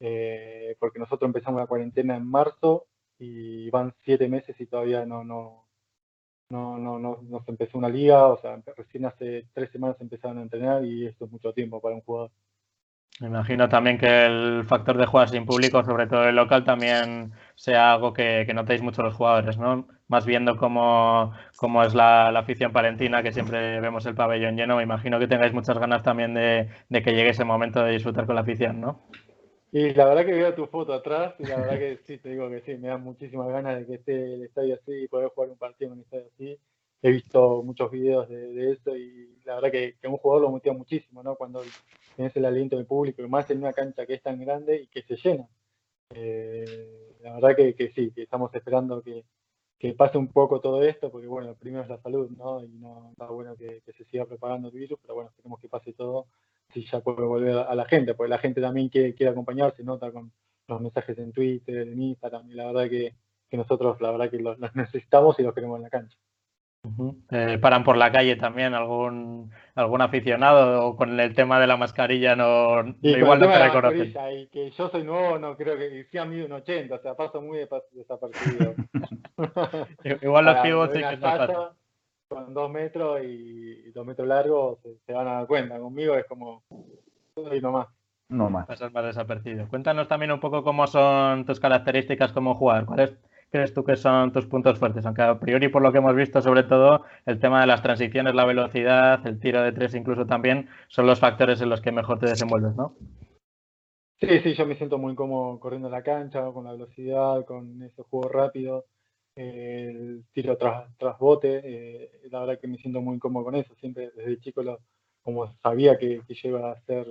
eh, 0.00 0.76
porque 0.78 0.98
nosotros 0.98 1.26
empezamos 1.28 1.60
la 1.62 1.66
cuarentena 1.66 2.14
en 2.14 2.26
marzo 2.26 2.88
y 3.18 3.70
van 3.70 3.94
siete 4.02 4.28
meses 4.28 4.60
y 4.60 4.66
todavía 4.66 5.06
no, 5.06 5.24
no, 5.24 5.66
no, 6.50 6.76
no, 6.76 6.98
no, 6.98 7.20
no 7.22 7.40
se 7.42 7.50
empezó 7.52 7.78
una 7.78 7.88
liga, 7.88 8.28
o 8.28 8.38
sea, 8.38 8.60
recién 8.76 9.06
hace 9.06 9.46
tres 9.54 9.70
semanas 9.70 9.96
empezaron 9.98 10.38
a 10.38 10.42
entrenar 10.42 10.84
y 10.84 11.06
esto 11.06 11.24
es 11.24 11.30
mucho 11.32 11.54
tiempo 11.54 11.80
para 11.80 11.94
un 11.94 12.02
jugador. 12.02 12.30
Me 13.20 13.28
imagino 13.28 13.68
también 13.68 13.96
que 13.96 14.26
el 14.26 14.64
factor 14.64 14.98
de 14.98 15.06
jugar 15.06 15.28
sin 15.28 15.46
público, 15.46 15.84
sobre 15.84 16.08
todo 16.08 16.28
el 16.28 16.34
local, 16.34 16.64
también 16.64 17.32
sea 17.54 17.92
algo 17.92 18.12
que, 18.12 18.44
notéis 18.52 18.82
mucho 18.82 19.02
los 19.02 19.14
jugadores, 19.14 19.56
¿no? 19.56 19.86
Más 20.14 20.26
viendo 20.26 20.56
cómo, 20.56 21.32
cómo 21.56 21.82
es 21.82 21.92
la, 21.92 22.28
afición 22.28 22.70
palentina, 22.70 23.20
que 23.20 23.32
siempre 23.32 23.80
vemos 23.80 24.06
el 24.06 24.14
pabellón 24.14 24.56
lleno, 24.56 24.76
me 24.76 24.84
imagino 24.84 25.18
que 25.18 25.26
tengáis 25.26 25.52
muchas 25.52 25.76
ganas 25.76 26.04
también 26.04 26.34
de, 26.34 26.68
de, 26.88 27.02
que 27.02 27.14
llegue 27.14 27.30
ese 27.30 27.42
momento 27.42 27.82
de 27.82 27.90
disfrutar 27.90 28.24
con 28.24 28.36
la 28.36 28.42
afición, 28.42 28.80
¿no? 28.80 29.08
Y 29.72 29.92
la 29.92 30.04
verdad 30.04 30.24
que 30.24 30.34
veo 30.34 30.54
tu 30.54 30.68
foto 30.68 30.92
atrás 30.92 31.34
y 31.40 31.46
la 31.46 31.56
verdad 31.56 31.78
que 31.80 31.98
sí, 32.04 32.18
te 32.18 32.28
digo 32.28 32.48
que 32.48 32.60
sí, 32.60 32.76
me 32.76 32.86
da 32.86 32.96
muchísimas 32.96 33.48
ganas 33.48 33.76
de 33.76 33.86
que 33.86 33.94
esté 33.94 34.34
el 34.34 34.44
estadio 34.44 34.76
así 34.76 34.92
y 34.92 35.08
poder 35.08 35.30
jugar 35.30 35.50
un 35.50 35.58
partido 35.58 35.90
en 35.90 35.98
un 35.98 36.04
estadio 36.04 36.26
así. 36.32 36.60
He 37.02 37.10
visto 37.10 37.60
muchos 37.64 37.90
videos 37.90 38.28
de, 38.28 38.70
eso 38.70 38.96
y 38.96 39.36
la 39.44 39.56
verdad 39.56 39.72
que, 39.72 39.96
que, 40.00 40.06
un 40.06 40.18
jugador 40.18 40.42
lo 40.42 40.50
motiva 40.52 40.76
muchísimo, 40.76 41.24
¿no? 41.24 41.34
Cuando 41.34 41.60
tienes 42.14 42.36
el 42.36 42.44
aliento 42.44 42.76
del 42.76 42.86
público, 42.86 43.20
y 43.20 43.28
más 43.28 43.50
en 43.50 43.58
una 43.58 43.72
cancha 43.72 44.06
que 44.06 44.14
es 44.14 44.22
tan 44.22 44.38
grande 44.38 44.82
y 44.82 44.86
que 44.86 45.02
se 45.02 45.16
llena. 45.16 45.48
Eh, 46.14 47.16
la 47.22 47.34
verdad 47.34 47.56
que, 47.56 47.74
que, 47.74 47.90
sí, 47.90 48.12
que 48.14 48.22
estamos 48.22 48.54
esperando 48.54 49.02
que, 49.02 49.24
que, 49.78 49.92
pase 49.94 50.18
un 50.18 50.28
poco 50.28 50.60
todo 50.60 50.82
esto, 50.82 51.10
porque 51.10 51.26
bueno, 51.26 51.54
primero 51.54 51.82
es 51.82 51.88
la 51.88 51.98
salud, 51.98 52.30
¿no? 52.30 52.64
Y 52.64 52.68
no 52.68 53.10
está 53.10 53.26
bueno 53.26 53.56
que, 53.56 53.82
se 53.96 54.04
siga 54.04 54.24
propagando 54.24 54.68
el 54.68 54.74
virus, 54.74 54.98
pero 55.02 55.14
bueno, 55.14 55.30
esperemos 55.30 55.60
que 55.60 55.68
pase 55.68 55.92
todo 55.92 56.26
si 56.72 56.84
ya 56.86 57.00
puede 57.00 57.22
volver 57.22 57.58
a 57.58 57.74
la 57.74 57.84
gente, 57.84 58.14
porque 58.14 58.30
la 58.30 58.38
gente 58.38 58.60
también 58.60 58.88
quiere, 58.88 59.14
quiere 59.14 59.32
acompañarse, 59.32 59.84
nota 59.84 60.10
con 60.10 60.32
los 60.66 60.80
mensajes 60.80 61.18
en 61.18 61.32
Twitter, 61.32 61.88
en 61.88 62.00
Instagram, 62.00 62.50
y 62.50 62.54
la 62.54 62.66
verdad 62.66 62.88
que, 62.88 63.14
nosotros 63.52 64.00
la 64.00 64.10
verdad 64.10 64.30
que 64.30 64.38
los, 64.38 64.58
necesitamos 64.74 65.38
y 65.38 65.44
los 65.44 65.54
queremos 65.54 65.76
en 65.76 65.84
la 65.84 65.90
cancha. 65.90 66.18
Eh, 67.30 67.58
paran 67.62 67.82
por 67.82 67.96
la 67.96 68.12
calle 68.12 68.36
también 68.36 68.74
algún 68.74 69.50
algún 69.74 70.02
aficionado 70.02 70.86
o 70.86 70.96
con 70.96 71.18
el 71.18 71.34
tema 71.34 71.58
de 71.58 71.66
la 71.66 71.78
mascarilla 71.78 72.36
no, 72.36 72.94
igual 73.00 73.40
no 73.40 73.46
te 73.46 73.58
reconocen. 73.58 74.14
Y 74.38 74.46
que 74.48 74.70
yo 74.70 74.90
soy 74.90 75.02
nuevo, 75.02 75.38
no 75.38 75.56
creo 75.56 75.78
que 75.78 76.04
sí 76.10 76.18
a 76.18 76.26
mí 76.26 76.40
un 76.42 76.52
80, 76.52 76.94
o 76.94 76.98
sea, 76.98 77.14
paso 77.14 77.40
muy 77.40 77.58
desaparecido. 77.92 78.74
igual 80.22 80.44
los 80.44 80.56
pibos 80.58 80.90
sí 80.92 81.00
que 81.00 81.16
no 81.16 81.74
con 82.28 82.54
dos 82.54 82.70
metros 82.70 83.20
y, 83.22 83.90
dos 83.92 84.04
metros 84.04 84.26
largos 84.26 84.78
se, 85.06 85.12
van 85.12 85.28
a 85.28 85.34
dar 85.34 85.46
cuenta. 85.46 85.78
Conmigo 85.78 86.14
es 86.16 86.26
como 86.26 86.64
y 87.36 87.60
no 87.60 87.72
más. 87.72 87.88
No 88.28 88.50
más. 88.50 88.66
Pasar 88.66 88.92
más 88.92 89.04
desapercibido. 89.04 89.68
Cuéntanos 89.68 90.08
también 90.08 90.32
un 90.32 90.40
poco 90.40 90.62
cómo 90.62 90.86
son 90.86 91.44
tus 91.46 91.60
características 91.60 92.32
como 92.32 92.54
jugador. 92.54 92.86
¿Cuáles 92.86 93.14
crees 93.54 93.72
tú 93.72 93.84
que 93.84 93.94
son 93.94 94.32
tus 94.32 94.46
puntos 94.46 94.80
fuertes? 94.80 95.06
Aunque 95.06 95.22
a 95.22 95.38
priori, 95.38 95.68
por 95.68 95.80
lo 95.80 95.92
que 95.92 95.98
hemos 95.98 96.16
visto, 96.16 96.42
sobre 96.42 96.64
todo 96.64 97.04
el 97.24 97.38
tema 97.38 97.60
de 97.60 97.68
las 97.68 97.82
transiciones, 97.82 98.34
la 98.34 98.44
velocidad, 98.44 99.24
el 99.24 99.38
tiro 99.38 99.62
de 99.62 99.70
tres 99.70 99.94
incluso 99.94 100.26
también, 100.26 100.68
son 100.88 101.06
los 101.06 101.20
factores 101.20 101.60
en 101.60 101.68
los 101.68 101.80
que 101.80 101.92
mejor 101.92 102.18
te 102.18 102.26
desenvuelves, 102.26 102.74
¿no? 102.74 102.96
Sí, 104.18 104.40
sí, 104.40 104.54
yo 104.54 104.66
me 104.66 104.74
siento 104.74 104.98
muy 104.98 105.14
cómodo 105.14 105.60
corriendo 105.60 105.86
en 105.86 105.92
la 105.92 106.02
cancha, 106.02 106.50
con 106.50 106.64
la 106.64 106.72
velocidad, 106.72 107.44
con 107.44 107.80
ese 107.80 108.02
juego 108.02 108.28
rápido 108.28 108.86
el 109.36 110.24
tiro 110.32 110.56
tras, 110.56 110.88
tras 110.98 111.16
bote, 111.18 111.60
eh, 111.62 112.10
la 112.30 112.40
verdad 112.40 112.58
que 112.60 112.68
me 112.68 112.78
siento 112.78 113.00
muy 113.00 113.20
cómodo 113.20 113.44
con 113.44 113.54
eso, 113.54 113.72
siempre 113.76 114.10
desde 114.16 114.40
chico 114.40 114.64
lo, 114.64 114.80
como 115.22 115.46
sabía 115.62 115.96
que, 115.96 116.22
que 116.26 116.48
iba 116.48 116.72
a 116.72 116.80
ser 116.82 117.06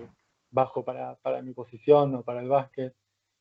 bajo 0.52 0.84
para, 0.84 1.16
para 1.16 1.42
mi 1.42 1.54
posición 1.54 2.16
o 2.16 2.24
para 2.24 2.42
el 2.42 2.50
básquet, 2.50 2.94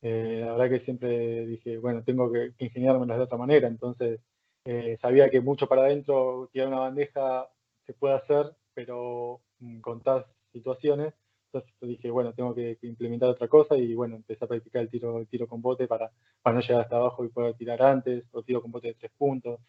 eh, 0.03 0.43
la 0.45 0.53
verdad 0.53 0.77
que 0.77 0.85
siempre 0.85 1.45
dije, 1.47 1.77
bueno, 1.77 2.03
tengo 2.03 2.31
que, 2.31 2.53
que 2.57 2.69
de 2.69 2.89
otra 2.89 3.37
manera, 3.37 3.67
entonces 3.67 4.19
eh, 4.65 4.97
sabía 5.01 5.29
que 5.29 5.41
mucho 5.41 5.67
para 5.67 5.83
adentro, 5.83 6.49
tirar 6.53 6.67
una 6.67 6.79
bandeja 6.79 7.49
se 7.85 7.93
puede 7.93 8.15
hacer, 8.15 8.55
pero 8.75 9.41
mm, 9.59 9.79
con 9.81 10.01
tal 10.01 10.25
situaciones 10.51 11.13
entonces 11.53 11.89
dije, 11.89 12.09
bueno, 12.09 12.33
tengo 12.33 12.53
que, 12.55 12.77
implementar 12.81 13.29
otra 13.29 13.47
cosa 13.47 13.77
y 13.77 13.93
bueno, 13.93 14.15
empecé 14.15 14.43
a 14.45 14.47
practicar 14.47 14.81
el 14.81 14.89
tiro, 14.89 15.19
el 15.19 15.27
tiro 15.27 15.47
con 15.47 15.61
bote 15.61 15.87
para, 15.87 16.11
para 16.41 16.55
no 16.55 16.61
llegar 16.61 16.81
hasta 16.81 16.95
abajo 16.95 17.23
y 17.23 17.29
poder 17.29 17.55
tirar 17.55 17.81
antes, 17.83 18.25
o 18.31 18.41
tiro 18.43 18.61
con 18.61 18.71
bote 18.71 18.87
de 18.87 18.93
tres 18.95 19.11
puntos. 19.17 19.59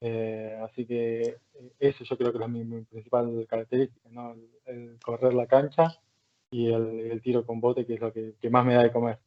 Eh, 0.00 0.58
así 0.62 0.86
que 0.86 1.20
eh, 1.54 1.72
eso 1.78 2.04
yo 2.04 2.16
creo 2.16 2.32
que 2.32 2.42
es 2.42 2.48
mi, 2.48 2.82
principal 2.84 3.46
característica, 3.48 4.08
¿no? 4.10 4.36
el, 4.66 4.98
correr 5.04 5.34
la 5.34 5.46
cancha 5.46 5.88
y 6.50 6.72
el, 6.72 7.20
tiro 7.22 7.44
con 7.44 7.60
bote, 7.60 7.86
que 7.86 7.94
es 7.94 8.00
lo 8.00 8.12
que, 8.12 8.34
más 8.50 8.64
me 8.64 8.74
da 8.74 8.84
de 8.84 8.92
comer. 8.92 9.18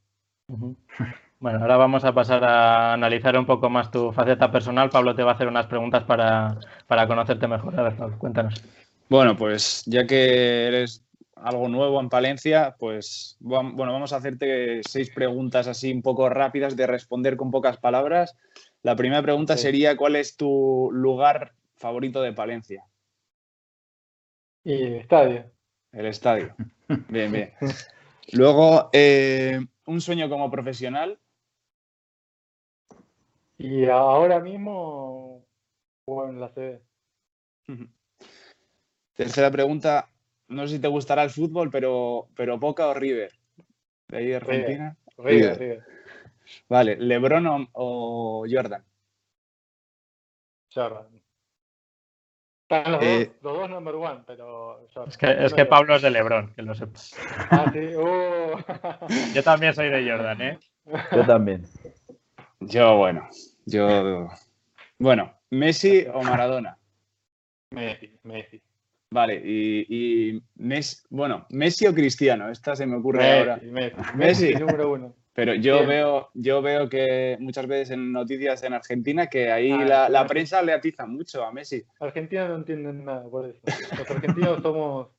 Bueno, 0.47 1.59
ahora 1.59 1.77
vamos 1.77 2.03
a 2.05 2.13
pasar 2.13 2.43
a 2.43 2.93
analizar 2.93 3.37
un 3.37 3.45
poco 3.45 3.69
más 3.69 3.91
tu 3.91 4.11
faceta 4.11 4.51
personal. 4.51 4.89
Pablo 4.89 5.15
te 5.15 5.23
va 5.23 5.31
a 5.31 5.35
hacer 5.35 5.47
unas 5.47 5.67
preguntas 5.67 6.03
para, 6.03 6.57
para 6.87 7.07
conocerte 7.07 7.47
mejor. 7.47 7.79
A 7.79 7.83
ver, 7.83 7.95
Pablo, 7.95 8.17
cuéntanos. 8.17 8.63
Bueno, 9.09 9.35
pues 9.35 9.83
ya 9.85 10.07
que 10.07 10.67
eres 10.67 11.05
algo 11.35 11.67
nuevo 11.67 11.99
en 11.99 12.09
Palencia, 12.09 12.75
pues 12.79 13.37
bueno, 13.39 13.75
vamos 13.75 14.13
a 14.13 14.17
hacerte 14.17 14.81
seis 14.87 15.11
preguntas 15.11 15.67
así 15.67 15.91
un 15.91 16.01
poco 16.01 16.29
rápidas 16.29 16.75
de 16.75 16.87
responder 16.87 17.37
con 17.37 17.51
pocas 17.51 17.77
palabras. 17.77 18.35
La 18.81 18.95
primera 18.95 19.21
pregunta 19.21 19.57
sería, 19.57 19.97
¿cuál 19.97 20.15
es 20.15 20.37
tu 20.37 20.89
lugar 20.91 21.53
favorito 21.75 22.21
de 22.21 22.33
Palencia? 22.33 22.85
El 24.63 24.95
estadio. 24.95 25.51
El 25.91 26.05
estadio. 26.07 26.55
Bien, 27.09 27.31
bien. 27.31 27.53
Luego, 28.33 28.89
eh, 28.93 29.59
un 29.85 30.01
sueño 30.01 30.29
como 30.29 30.51
profesional. 30.51 31.19
Y 33.57 33.85
ahora 33.85 34.39
mismo, 34.39 35.45
bueno, 36.05 36.39
la 36.39 36.49
CD. 36.49 36.81
Tercera 39.15 39.49
pregunta, 39.49 40.09
no 40.49 40.67
sé 40.67 40.75
si 40.75 40.81
te 40.81 40.87
gustará 40.87 41.23
el 41.23 41.29
fútbol, 41.29 41.69
pero, 41.71 42.27
pero 42.35 42.57
Boca 42.57 42.87
o 42.87 42.93
River. 42.93 43.31
De 44.09 44.17
ahí 44.17 44.27
de 44.27 44.35
Argentina. 44.35 44.97
River, 45.17 45.57
River. 45.57 45.85
Vale, 46.69 46.97
¿Lebron 46.97 47.69
o, 47.73 48.45
Jordan? 48.49 48.83
Jordan. 50.73 51.14
Están 52.67 52.93
los, 52.93 53.03
eh, 53.03 53.31
dos, 53.43 53.53
los 53.53 53.61
dos 53.61 53.69
number 53.69 53.93
one, 53.93 54.21
pero 54.25 54.79
Es 55.07 55.17
que, 55.17 55.45
es 55.45 55.53
que 55.53 55.65
Pablo 55.65 55.95
es 55.95 56.01
de 56.01 56.09
Lebron, 56.09 56.51
que 56.55 56.63
lo 56.63 56.73
sepas. 56.73 57.15
Ah, 57.51 57.69
sí. 57.71 57.95
Uh. 57.95 58.57
Yo 59.35 59.43
también 59.43 59.75
soy 59.75 59.89
de 59.89 60.09
Jordan, 60.09 60.41
¿eh? 60.41 60.59
Yo 61.11 61.25
también. 61.27 61.63
Yo, 62.61 62.97
bueno, 62.97 63.29
yo... 63.65 64.29
Bueno, 64.97 65.31
¿Messi 65.51 66.07
o 66.11 66.23
Maradona? 66.23 66.75
Messi, 67.69 68.17
Messi. 68.23 68.61
Vale, 69.11 69.41
y, 69.45 70.41
Messi, 70.55 71.03
bueno, 71.11 71.45
Messi 71.51 71.85
o 71.85 71.93
Cristiano, 71.93 72.49
esta 72.49 72.75
se 72.75 72.87
me 72.87 72.95
ocurre 72.95 73.39
ahora. 73.39 73.59
Messi, 73.61 73.95
Messi, 74.15 74.55
número 74.55 74.91
uno. 74.91 75.15
Pero 75.35 75.53
yo 75.53 75.85
veo, 75.85 76.29
yo 76.33 76.61
veo 76.61 76.87
que 76.87 77.35
muchas 77.41 77.67
veces 77.67 77.91
en 77.91 78.13
noticias 78.13 78.63
en 78.63 78.73
Argentina 78.73 79.27
que 79.27 79.51
ahí 79.51 79.69
ah, 79.69 80.07
la, 80.09 80.25
prensa 80.25 80.61
le 80.61 80.71
atiza 80.71 81.05
mucho 81.05 81.43
a 81.43 81.51
Messi. 81.51 81.83
Argentina 81.99 82.47
no 82.47 82.55
entienden 82.55 83.03
nada 83.03 83.29
por 83.29 83.45
eso. 83.45 83.59
Los 83.99 84.09
argentinos 84.09 84.61
somos, 84.63 85.09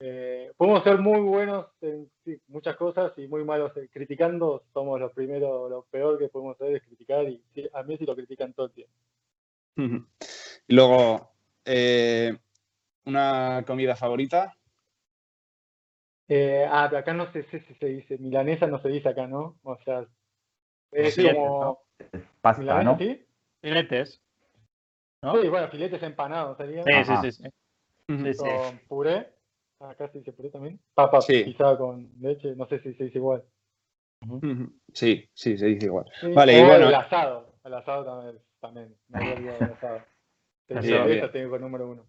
eh, 0.00 0.52
podemos 0.54 0.84
ser 0.84 0.98
muy 0.98 1.20
buenos 1.20 1.64
en 1.80 2.10
muchas 2.48 2.76
cosas 2.76 3.12
y 3.16 3.26
muy 3.26 3.42
malos 3.42 3.72
criticando. 3.90 4.64
Somos 4.74 5.00
los 5.00 5.12
primeros, 5.12 5.70
lo 5.70 5.86
peor 5.90 6.18
que 6.18 6.28
podemos 6.28 6.54
hacer 6.60 6.76
es 6.76 6.82
criticar 6.82 7.26
y 7.26 7.42
a 7.72 7.82
Messi 7.84 8.04
lo 8.04 8.14
critican 8.14 8.52
todo 8.52 8.66
el 8.66 8.72
tiempo. 8.72 8.92
Y 10.68 10.74
luego, 10.74 11.32
eh, 11.64 12.36
¿Una 13.08 13.64
comida 13.66 13.96
favorita? 13.96 14.54
Eh, 16.28 16.66
ah, 16.70 16.86
pero 16.88 17.00
acá 17.00 17.14
no 17.14 17.32
sé, 17.32 17.44
si 17.44 17.58
se 17.60 17.86
dice, 17.86 18.18
milanesa 18.18 18.66
no 18.66 18.80
se 18.80 18.88
dice 18.88 19.08
acá, 19.08 19.26
¿no? 19.26 19.58
O 19.62 19.76
sea, 19.84 20.06
es 20.92 21.16
como... 21.16 21.82
Pasta, 22.40 22.82
¿no? 22.82 22.98
¿sí? 22.98 23.26
Filetes. 23.60 24.22
¿no? 25.22 25.40
Sí, 25.40 25.48
bueno, 25.48 25.68
filetes 25.68 26.02
empanados 26.02 26.56
sería. 26.56 26.84
Sí, 26.84 26.92
sí, 27.04 27.32
sí, 27.32 27.50
sí. 28.34 28.38
Con 28.38 28.78
puré. 28.88 29.32
Acá 29.80 30.08
se 30.08 30.18
dice 30.18 30.32
puré 30.32 30.50
también. 30.50 30.80
Papa 30.94 31.20
sí. 31.20 31.54
con 31.54 32.10
leche, 32.20 32.54
no 32.56 32.66
sé 32.66 32.80
si 32.80 32.94
se 32.94 33.04
dice 33.04 33.18
igual. 33.18 33.44
Sí, 34.92 35.28
sí, 35.32 35.56
se 35.56 35.66
dice 35.66 35.86
igual. 35.86 36.06
vale, 36.34 36.58
y 36.58 36.64
bueno. 36.64 36.88
El 36.88 36.94
asado, 36.94 37.54
el 37.64 37.74
asado 37.74 38.04
también, 38.04 38.42
también. 38.60 38.96
No 39.08 39.18
había 39.18 39.34
olvidado 39.34 39.64
el 39.64 39.72
asado. 39.72 40.02
Eso 40.68 41.30
tengo 41.30 41.56
el 41.56 41.62
número 41.62 41.88
uno. 41.88 42.06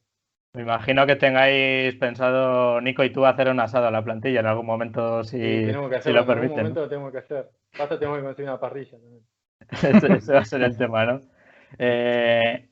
Me 0.54 0.64
imagino 0.64 1.06
que 1.06 1.16
tengáis 1.16 1.96
pensado, 1.96 2.82
Nico 2.82 3.04
y 3.04 3.12
tú, 3.12 3.26
hacer 3.26 3.50
un 3.50 3.60
asado 3.60 3.88
a 3.88 3.92
la 3.92 4.04
plantilla 4.04 4.40
en 4.40 4.48
algún 4.48 4.66
momento, 4.66 5.24
si, 5.24 5.38
si 5.38 5.72
lo 5.72 5.90
permiten. 5.90 6.12
En 6.12 6.18
algún 6.18 6.50
momento 6.50 6.82
lo 6.82 6.90
tengo 6.90 7.12
que 7.12 7.20
hacer. 7.20 7.52
Pasa, 7.78 8.00
tengo 8.00 8.16
que 8.16 8.24
conseguir 8.24 8.50
una 8.50 8.60
parrilla 8.60 8.98
también. 8.98 9.24
ese, 10.18 10.34
va 10.34 10.40
a 10.40 10.46
ser 10.46 10.64
el 10.64 10.76
tema, 10.76 11.06
¿no? 11.06 11.22
Eh, 11.78 12.68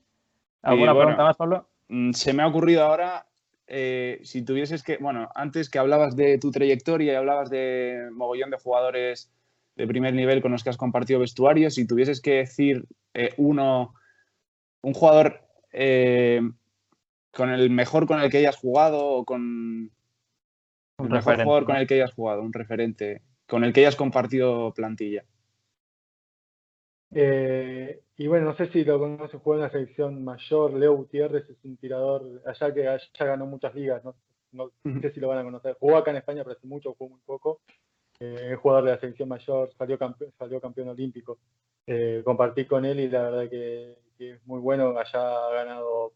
¿Alguna 0.64 0.96
pregunta 0.96 1.24
más, 1.24 1.38
Pablo? 1.38 1.70
Mm, 1.90 2.14
se 2.14 2.34
me 2.34 2.42
ha 2.42 2.48
ocurrido 2.48 2.84
ahora, 2.84 3.28
eh, 3.68 4.22
si 4.24 4.44
tuvieses 4.44 4.82
que, 4.82 4.98
bueno, 4.98 5.30
antes 5.36 5.70
que 5.70 5.78
hablabas 5.78 6.16
de 6.16 6.40
tu 6.40 6.50
trayectoria 6.50 7.14
y 7.14 7.16
hablabas 7.16 7.52
de 7.52 8.10
mogollón 8.12 8.50
de 8.50 8.58
jugadores 8.58 9.32
de 9.76 9.86
primer 9.86 10.16
nivel 10.16 10.42
con 10.42 10.52
los 10.52 10.64
que 10.64 10.72
has 10.72 10.78
compartido 10.78 11.20
vestuario, 11.20 11.70
si 11.70 11.86
tuvieses 11.86 12.22
que 12.22 12.38
decir 12.38 12.86
eh, 13.14 13.36
uno, 13.38 13.94
un 14.82 14.94
jugador 14.96 15.44
con 17.38 17.52
el 17.52 17.70
mejor 17.70 18.08
con 18.08 18.20
el 18.20 18.32
que 18.32 18.40
hayas 18.40 18.58
jugado 18.58 19.06
o 19.06 19.24
con 19.24 19.92
el 20.98 21.10
mejor 21.10 21.36
jugador 21.44 21.66
con 21.66 21.76
el 21.76 21.86
que 21.86 21.94
hayas 21.94 22.14
jugado, 22.14 22.42
un 22.42 22.52
referente, 22.52 23.22
con 23.46 23.64
el 23.64 23.74
que 23.74 23.82
hayas 23.82 23.96
compartido 23.96 24.74
plantilla. 24.74 25.24
Eh, 27.12 28.02
y 28.18 28.26
bueno, 28.26 28.48
no 28.48 28.58
sé 28.58 28.72
si 28.72 28.84
lo 28.84 28.98
conoce, 28.98 29.38
juega 29.38 29.60
en 29.60 29.68
la 29.68 29.72
selección 29.72 30.24
mayor, 30.24 30.74
Leo 30.74 30.96
Gutiérrez 30.96 31.48
es 31.48 31.64
un 31.64 31.78
tirador, 31.78 32.42
allá 32.44 32.74
que 32.74 32.88
allá 32.88 33.08
ganó 33.20 33.46
muchas 33.46 33.76
ligas, 33.76 34.04
no, 34.04 34.16
no, 34.52 34.72
sé 35.00 35.12
si 35.12 35.20
lo 35.20 35.28
van 35.28 35.38
a 35.38 35.44
conocer. 35.44 35.78
Jugó 35.80 35.98
acá 35.98 36.10
en 36.10 36.18
España, 36.18 36.44
pero 36.44 36.58
hace 36.58 36.66
mucho, 36.66 36.96
jugó 36.96 37.12
muy 37.12 37.22
poco. 37.24 37.62
Eh, 38.20 38.50
es 38.54 38.58
jugador 38.58 38.86
de 38.86 38.92
la 38.94 39.00
selección 39.00 39.30
mayor, 39.30 39.72
salió, 39.78 40.00
campeón, 40.00 40.34
salió 40.40 40.60
campeón 40.60 40.90
olímpico. 40.90 41.38
Eh, 41.86 42.24
compartí 42.26 42.66
con 42.66 42.84
él 42.84 43.00
y 43.00 43.10
la 43.10 43.30
verdad 43.30 43.48
que, 43.48 43.96
que 44.18 44.32
es 44.32 44.48
muy 44.48 44.60
bueno, 44.60 44.98
allá 44.98 45.48
ha 45.48 45.54
ganado 45.54 46.14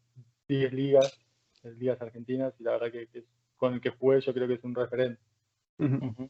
10 0.51 0.73
ligas, 0.73 1.17
ligas 1.63 2.01
argentinas, 2.01 2.53
y 2.59 2.63
la 2.63 2.71
verdad 2.71 2.91
que, 2.91 3.07
con 3.55 3.73
el 3.73 3.81
que 3.81 3.91
jugué 3.91 4.19
yo 4.19 4.33
creo 4.33 4.47
que 4.47 4.55
es 4.55 4.63
un 4.63 4.75
referente. 4.75 5.21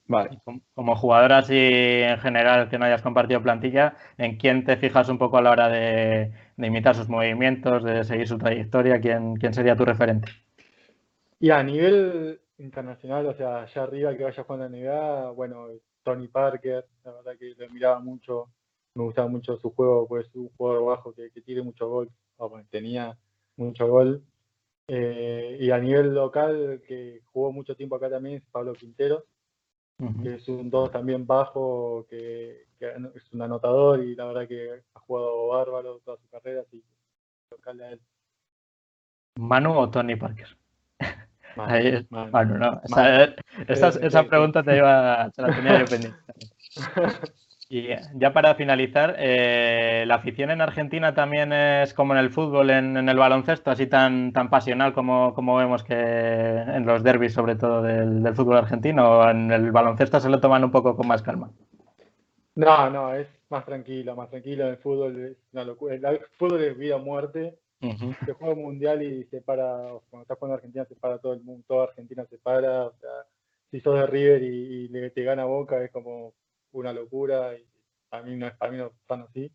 Vale. 0.07 0.39
Como 0.75 0.95
jugador 0.95 1.33
así 1.33 1.57
en 1.57 2.17
general 2.19 2.69
que 2.69 2.77
no 2.77 2.85
hayas 2.85 3.01
compartido 3.01 3.41
plantilla, 3.41 3.95
¿en 4.17 4.37
quién 4.37 4.63
te 4.63 4.77
fijas 4.77 5.09
un 5.09 5.17
poco 5.17 5.37
a 5.37 5.41
la 5.41 5.51
hora 5.51 5.67
de, 5.67 6.31
imitar 6.57 6.95
sus 6.95 7.09
movimientos, 7.09 7.83
de 7.83 8.03
seguir 8.03 8.27
su 8.27 8.37
trayectoria? 8.37 9.01
¿Quién, 9.01 9.35
¿Quién 9.35 9.53
sería 9.53 9.75
tu 9.75 9.83
referente? 9.83 10.31
Y 11.39 11.49
a 11.49 11.61
nivel 11.63 12.39
internacional, 12.59 13.25
o 13.25 13.33
sea, 13.33 13.63
allá 13.63 13.83
arriba 13.83 14.15
que 14.15 14.23
vaya 14.23 14.43
jugando 14.43 14.65
a 14.65 14.69
NBA, 14.69 15.31
bueno, 15.31 15.67
Tony 16.03 16.27
Parker, 16.27 16.85
la 17.03 17.11
verdad 17.11 17.33
que 17.37 17.55
lo 17.57 17.69
miraba 17.71 17.99
mucho, 17.99 18.49
me 18.93 19.03
gustaba 19.03 19.27
mucho 19.27 19.57
su 19.57 19.71
juego, 19.71 20.07
pues 20.07 20.33
un 20.35 20.49
jugador 20.55 20.85
bajo 20.85 21.13
que, 21.13 21.31
que 21.31 21.41
tire 21.41 21.61
mucho 21.63 21.89
gol, 21.89 22.11
tenía 22.69 23.17
mucho 23.57 23.87
gol. 23.87 24.23
Eh, 24.87 25.57
y 25.59 25.71
a 25.71 25.77
nivel 25.77 26.13
local, 26.13 26.81
que 26.85 27.21
jugó 27.31 27.51
mucho 27.51 27.75
tiempo 27.75 27.95
acá 27.95 28.09
también, 28.09 28.37
es 28.37 28.43
Pablo 28.51 28.73
Quintero, 28.73 29.25
que 30.23 30.35
es 30.35 30.47
un 30.47 30.69
2 30.69 30.91
también 30.91 31.27
bajo, 31.27 32.05
que, 32.09 32.65
es 32.79 33.31
un 33.33 33.41
anotador 33.43 34.03
y 34.03 34.15
la 34.15 34.25
verdad 34.25 34.47
que 34.47 34.81
ha 34.93 34.99
jugado 34.99 35.47
bárbaro 35.47 35.99
toda 35.99 36.17
su 36.17 36.27
carrera, 36.27 36.61
así 36.61 36.83
local 37.51 37.81
a 37.81 37.91
él. 37.91 38.01
¿Manu 39.39 39.77
o 39.77 39.89
Tony 39.89 40.15
Parker? 40.15 40.57
Manu, 41.55 42.57
¿no? 42.57 42.81
Esa, 43.67 43.89
esa, 43.89 44.23
pregunta 44.23 44.63
te 44.63 44.77
iba, 44.77 45.29
se 45.31 45.41
la 45.41 45.55
tenía 45.55 45.79
yo 45.79 45.85
pendiente. 45.85 46.19
Y 47.73 47.87
ya 48.15 48.33
para 48.33 48.53
finalizar, 48.55 49.15
eh, 49.17 50.03
¿la 50.05 50.15
afición 50.15 50.51
en 50.51 50.59
Argentina 50.59 51.15
también 51.15 51.53
es 51.53 51.93
como 51.93 52.11
en 52.11 52.19
el 52.19 52.29
fútbol, 52.29 52.69
en, 52.69 53.07
el 53.07 53.17
baloncesto, 53.17 53.71
así 53.71 53.87
tan, 53.87 54.33
tan 54.33 54.49
pasional 54.49 54.91
como, 54.91 55.33
como, 55.33 55.55
vemos 55.55 55.81
que 55.81 55.93
en 55.93 56.85
los 56.85 57.01
derbis, 57.01 57.31
sobre 57.31 57.55
todo 57.55 57.81
del, 57.81 58.35
fútbol 58.35 58.57
argentino, 58.57 59.19
o 59.19 59.29
en 59.29 59.53
el 59.53 59.71
baloncesto 59.71 60.19
se 60.19 60.27
lo 60.27 60.41
toman 60.41 60.65
un 60.65 60.71
poco 60.71 60.97
con 60.97 61.07
más 61.07 61.21
calma? 61.21 61.49
No, 62.55 62.89
no, 62.89 63.13
es 63.13 63.29
más 63.47 63.63
tranquilo, 63.63 64.17
más 64.17 64.29
tranquilo. 64.29 64.67
El 64.67 64.75
fútbol 64.75 65.17
es 65.23 65.37
una 65.53 65.63
locura. 65.63 65.95
El 65.95 66.19
fútbol 66.37 66.65
es 66.65 66.77
vida 66.77 66.97
o 66.97 66.99
muerte. 66.99 67.57
Se 68.25 68.33
juega 68.33 68.53
mundial 68.53 69.01
y 69.01 69.23
se 69.27 69.39
para, 69.39 69.77
cuando 70.09 70.23
estás 70.23 70.37
jugando 70.37 70.55
Argentina, 70.55 70.83
se 70.83 70.95
para 70.95 71.19
todo 71.19 71.31
el 71.31 71.41
mundo, 71.41 71.63
toda 71.65 71.85
Argentina 71.85 72.25
se 72.25 72.37
para. 72.37 72.87
O 72.87 72.93
sea, 72.99 73.09
si 73.71 73.79
sos 73.79 73.97
de 73.97 74.07
River 74.07 74.43
y, 74.43 74.89
y 74.93 75.09
te 75.11 75.23
gana 75.23 75.45
Boca, 75.45 75.81
es 75.81 75.89
como 75.89 76.33
una 76.73 76.93
locura 76.93 77.55
y 77.55 77.65
a 78.11 78.21
mí 78.21 78.35
no, 78.35 78.51
para 78.57 78.71
mí 78.71 78.77
no 78.77 78.87
están 78.87 79.21
así. 79.21 79.51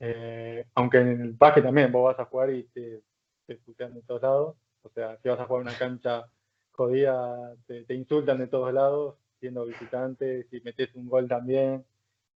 Eh, 0.00 0.66
aunque 0.74 0.98
en 0.98 1.20
el 1.20 1.32
básquet 1.32 1.62
también 1.62 1.92
vos 1.92 2.04
vas 2.04 2.18
a 2.18 2.28
jugar 2.28 2.50
y 2.50 2.64
te, 2.64 3.02
te 3.46 3.58
de 3.88 4.02
todos 4.02 4.22
lados. 4.22 4.56
O 4.82 4.90
sea, 4.90 5.16
si 5.18 5.28
vas 5.28 5.38
a 5.38 5.46
jugar 5.46 5.62
una 5.62 5.78
cancha 5.78 6.26
jodida, 6.72 7.54
te, 7.66 7.94
insultan 7.94 8.38
de 8.38 8.48
todos 8.48 8.72
lados, 8.72 9.16
siendo 9.38 9.64
visitante, 9.66 10.44
si 10.50 10.60
metes 10.60 10.94
un 10.94 11.08
gol 11.08 11.28
también. 11.28 11.84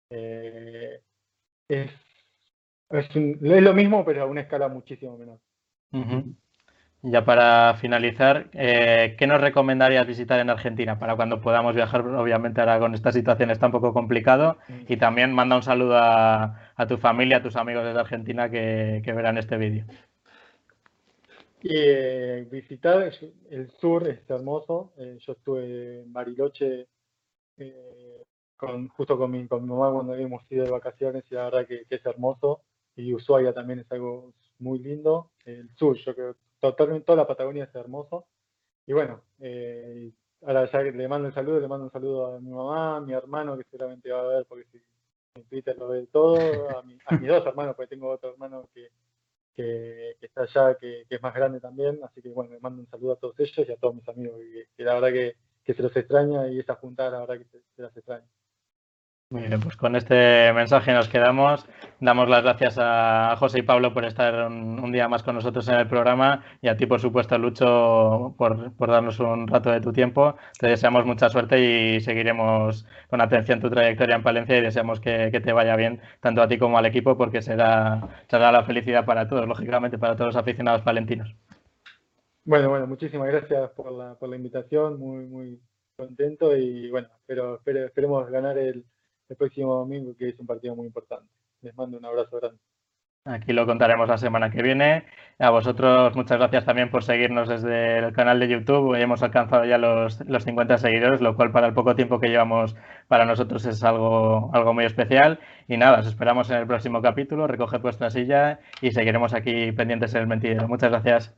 Eh, 0.10 1.02
es, 1.68 1.92
es, 2.90 3.16
lo 3.16 3.74
mismo, 3.74 4.06
pero 4.06 4.24
a 4.24 4.26
una 4.26 4.42
escala 4.42 4.68
muchísimo 4.68 5.18
menor. 5.18 5.40
Ya 7.02 7.24
para 7.24 7.76
finalizar, 7.76 8.50
eh, 8.54 9.16
¿qué 9.20 9.28
nos 9.28 9.40
recomendarías 9.40 10.08
visitar 10.08 10.40
en 10.40 10.50
Argentina 10.50 10.98
para 10.98 11.16
cuando 11.16 11.40
podamos 11.40 11.76
viajar? 11.76 12.02
Obviamente 12.02 12.62
ahora 12.62 12.80
con 12.80 12.96
esta 12.96 13.12
situación 13.12 13.52
está 13.52 13.68
un 13.68 13.74
poco 13.74 13.94
complicado. 13.94 14.58
Mm. 14.68 14.92
Y 14.92 14.98
también 14.98 15.32
manda 15.32 15.56
un 15.56 15.62
saludo 15.62 15.98
a, 15.98 16.58
tu 16.88 16.98
familia, 16.98 17.38
a 17.38 17.44
tus 17.44 17.56
amigos 17.58 17.86
desde 17.86 18.00
Argentina 18.00 18.50
que, 18.50 19.04
verán 19.06 19.38
este 19.38 19.56
vídeo. 19.58 19.86
Eh, 21.62 22.48
visitar 22.50 23.12
el 23.52 23.70
sur 23.70 24.08
es 24.08 24.28
hermoso. 24.28 24.94
Eh, 24.98 25.20
yo 25.20 25.34
estuve 25.34 26.02
en 26.02 26.12
Bariloche 26.12 26.88
con, 28.58 28.88
justo 28.88 29.16
con 29.16 29.30
mi, 29.30 29.48
con 29.48 29.62
mi 29.62 29.70
mamá 29.70 29.92
cuando 29.92 30.14
habíamos 30.14 30.44
ido 30.50 30.66
de 30.66 30.72
vacaciones 30.72 31.24
y 31.30 31.36
la 31.36 31.46
verdad 31.46 31.68
que, 31.68 31.86
que 31.86 31.96
es 31.96 32.06
hermoso. 32.06 32.62
Y 32.96 33.14
Ushuaia 33.14 33.54
también 33.54 33.80
es 33.80 33.92
algo 33.92 34.34
muy 34.58 34.80
lindo. 34.80 35.30
El 35.46 35.70
sur, 35.76 35.96
yo 35.98 36.16
creo 36.16 36.36
totalmente 36.72 37.06
toda 37.06 37.18
la 37.18 37.28
Patagonia 37.28 37.66
es 37.66 37.76
hermoso. 37.76 38.28
Y 38.86 38.94
bueno, 38.94 39.24
eh, 39.40 40.12
ahora 40.42 40.70
ya 40.72 40.82
le 40.82 41.08
mando 41.08 41.28
un 41.28 41.34
saludo, 41.34 41.60
le 41.60 41.68
mando 41.68 41.86
un 41.86 41.92
saludo 41.92 42.36
a 42.36 42.40
mi 42.40 42.52
mamá, 42.52 42.98
a 42.98 43.02
mi 43.02 43.14
hermano, 43.14 43.58
que 43.58 43.64
seguramente 43.64 44.12
va 44.12 44.22
a 44.22 44.28
ver 44.28 44.46
porque 44.46 44.66
si 44.72 44.82
en 45.36 45.44
Twitter 45.46 45.78
lo 45.78 45.90
ve 45.90 46.08
todo, 46.08 46.38
a, 46.70 46.84
mis 46.84 47.28
dos 47.28 47.46
hermanos, 47.46 47.76
porque 47.76 47.96
tengo 47.96 48.10
otro 48.10 48.32
hermano 48.32 48.70
que, 48.74 48.90
que, 49.56 50.18
está 50.22 50.44
allá, 50.44 50.78
que, 50.78 51.06
es 51.10 51.22
más 51.22 51.34
grande 51.34 51.60
también, 51.60 52.00
así 52.04 52.22
que 52.22 52.30
bueno, 52.30 52.54
le 52.54 52.60
mando 52.60 52.82
un 52.82 52.88
saludo 52.88 53.14
a 53.14 53.16
todos 53.18 53.40
ellos 53.40 53.68
y 53.68 53.72
a 53.72 53.78
todos 53.78 53.96
mis 53.96 54.08
amigos, 54.08 54.40
que, 54.76 54.84
la 54.84 54.94
verdad 54.96 55.12
que, 55.12 55.74
se 55.74 55.82
los 55.82 55.96
extraña 55.96 56.48
y 56.50 56.60
esa 56.60 56.76
juntada 56.76 57.12
la 57.12 57.20
verdad 57.26 57.38
que 57.40 57.60
se 57.76 57.82
las 57.82 57.96
extraña. 57.98 58.28
Bien, 59.32 59.60
pues 59.60 59.76
con 59.76 59.96
este 59.96 60.54
mensaje 60.54 60.94
nos 60.94 61.10
quedamos. 61.10 61.66
Damos 62.00 62.30
las 62.30 62.44
gracias 62.44 62.78
a 62.80 63.36
José 63.38 63.60
y 63.60 63.62
Pablo 63.64 63.92
por 63.92 64.06
estar 64.06 64.48
un, 64.52 64.92
día 64.92 65.08
más 65.10 65.24
con 65.24 65.34
nosotros 65.34 65.68
en 65.68 65.76
el 65.76 65.88
programa 65.88 66.44
y 66.62 66.68
a 66.68 66.78
ti, 66.78 66.86
por 66.86 67.02
supuesto, 67.02 67.36
Lucho, 67.40 68.36
por, 68.38 68.72
darnos 68.78 69.20
un 69.20 69.48
rato 69.48 69.72
de 69.72 69.82
tu 69.82 69.92
tiempo. 69.92 70.36
Te 70.60 70.68
deseamos 70.68 71.08
mucha 71.08 71.30
suerte 71.30 71.60
y 71.60 72.02
seguiremos 72.02 72.86
con 73.10 73.20
atención 73.20 73.60
tu 73.60 73.70
trayectoria 73.72 74.16
en 74.16 74.22
Palencia 74.22 74.58
y 74.58 74.62
deseamos 74.62 75.00
que, 75.00 75.32
te 75.32 75.54
vaya 75.54 75.76
bien 75.76 76.02
tanto 76.20 76.44
a 76.44 76.48
ti 76.48 76.60
como 76.60 76.78
al 76.78 76.86
equipo 76.86 77.18
porque 77.18 77.42
será, 77.42 78.08
será 78.30 78.52
la 78.52 78.64
felicidad 78.64 79.06
para 79.06 79.28
todos, 79.28 79.48
lógicamente, 79.48 79.98
para 79.98 80.16
todos 80.16 80.36
los 80.36 80.42
aficionados 80.42 80.84
palentinos. 80.84 81.36
Bueno, 82.44 82.70
bueno, 82.70 82.86
muchísimas 82.86 83.28
gracias 83.30 83.72
por 83.72 83.92
la, 83.92 84.14
por 84.14 84.30
la 84.30 84.36
invitación, 84.36 85.00
muy, 85.00 85.26
muy 85.26 85.60
contento 85.98 86.56
y 86.56 86.92
bueno, 86.92 87.10
pero 87.26 87.60
esperemos 87.66 88.30
ganar 88.30 88.60
el 88.60 88.86
el 89.30 89.36
próximo 89.36 89.76
domingo, 89.76 90.16
que 90.18 90.30
es 90.30 90.40
un 90.40 90.46
partido 90.46 90.76
muy 90.76 90.88
importante. 90.88 91.28
Les 91.62 91.76
mando 91.76 91.98
un 91.98 92.06
abrazo 92.06 92.38
grande. 92.38 92.60
Aquí 93.28 93.54
lo 93.54 93.66
contaremos 93.66 94.08
la 94.08 94.20
semana 94.20 94.52
que 94.52 94.62
viene. 94.62 95.04
A 95.40 95.50
vosotros 95.50 96.16
muchas 96.16 96.38
gracias 96.38 96.64
también 96.64 96.92
por 96.92 97.04
seguirnos 97.04 97.50
desde 97.50 97.98
el 97.98 98.14
canal 98.14 98.40
de 98.40 98.48
YouTube. 98.48 98.90
Hoy 98.90 99.02
hemos 99.02 99.24
alcanzado 99.24 99.66
ya 99.66 99.80
los, 99.80 100.24
los 100.28 100.44
50 100.44 100.78
seguidores, 100.78 101.22
lo 101.22 101.36
cual 101.36 101.52
para 101.52 101.66
el 101.66 101.74
poco 101.74 101.96
tiempo 101.96 102.20
que 102.20 102.30
llevamos 102.30 102.76
para 103.08 103.26
nosotros 103.26 103.66
es 103.66 103.84
algo, 103.84 104.52
algo 104.54 104.76
muy 104.76 104.86
especial. 104.86 105.40
Y 105.68 105.78
nada, 105.78 106.02
os 106.02 106.08
esperamos 106.08 106.52
en 106.52 106.58
el 106.58 106.68
próximo 106.68 107.02
capítulo. 107.02 107.48
Recoge 107.48 107.80
vuestra 107.80 108.12
silla 108.12 108.60
y 108.80 108.92
seguiremos 108.92 109.34
aquí 109.34 109.72
pendientes 109.72 110.14
en 110.14 110.22
el 110.22 110.28
mentidero. 110.28 110.68
Muchas 110.68 110.92
gracias. 110.92 111.36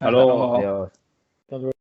Hasta 0.00 0.10
luego. 0.10 0.56
Adiós. 0.56 1.72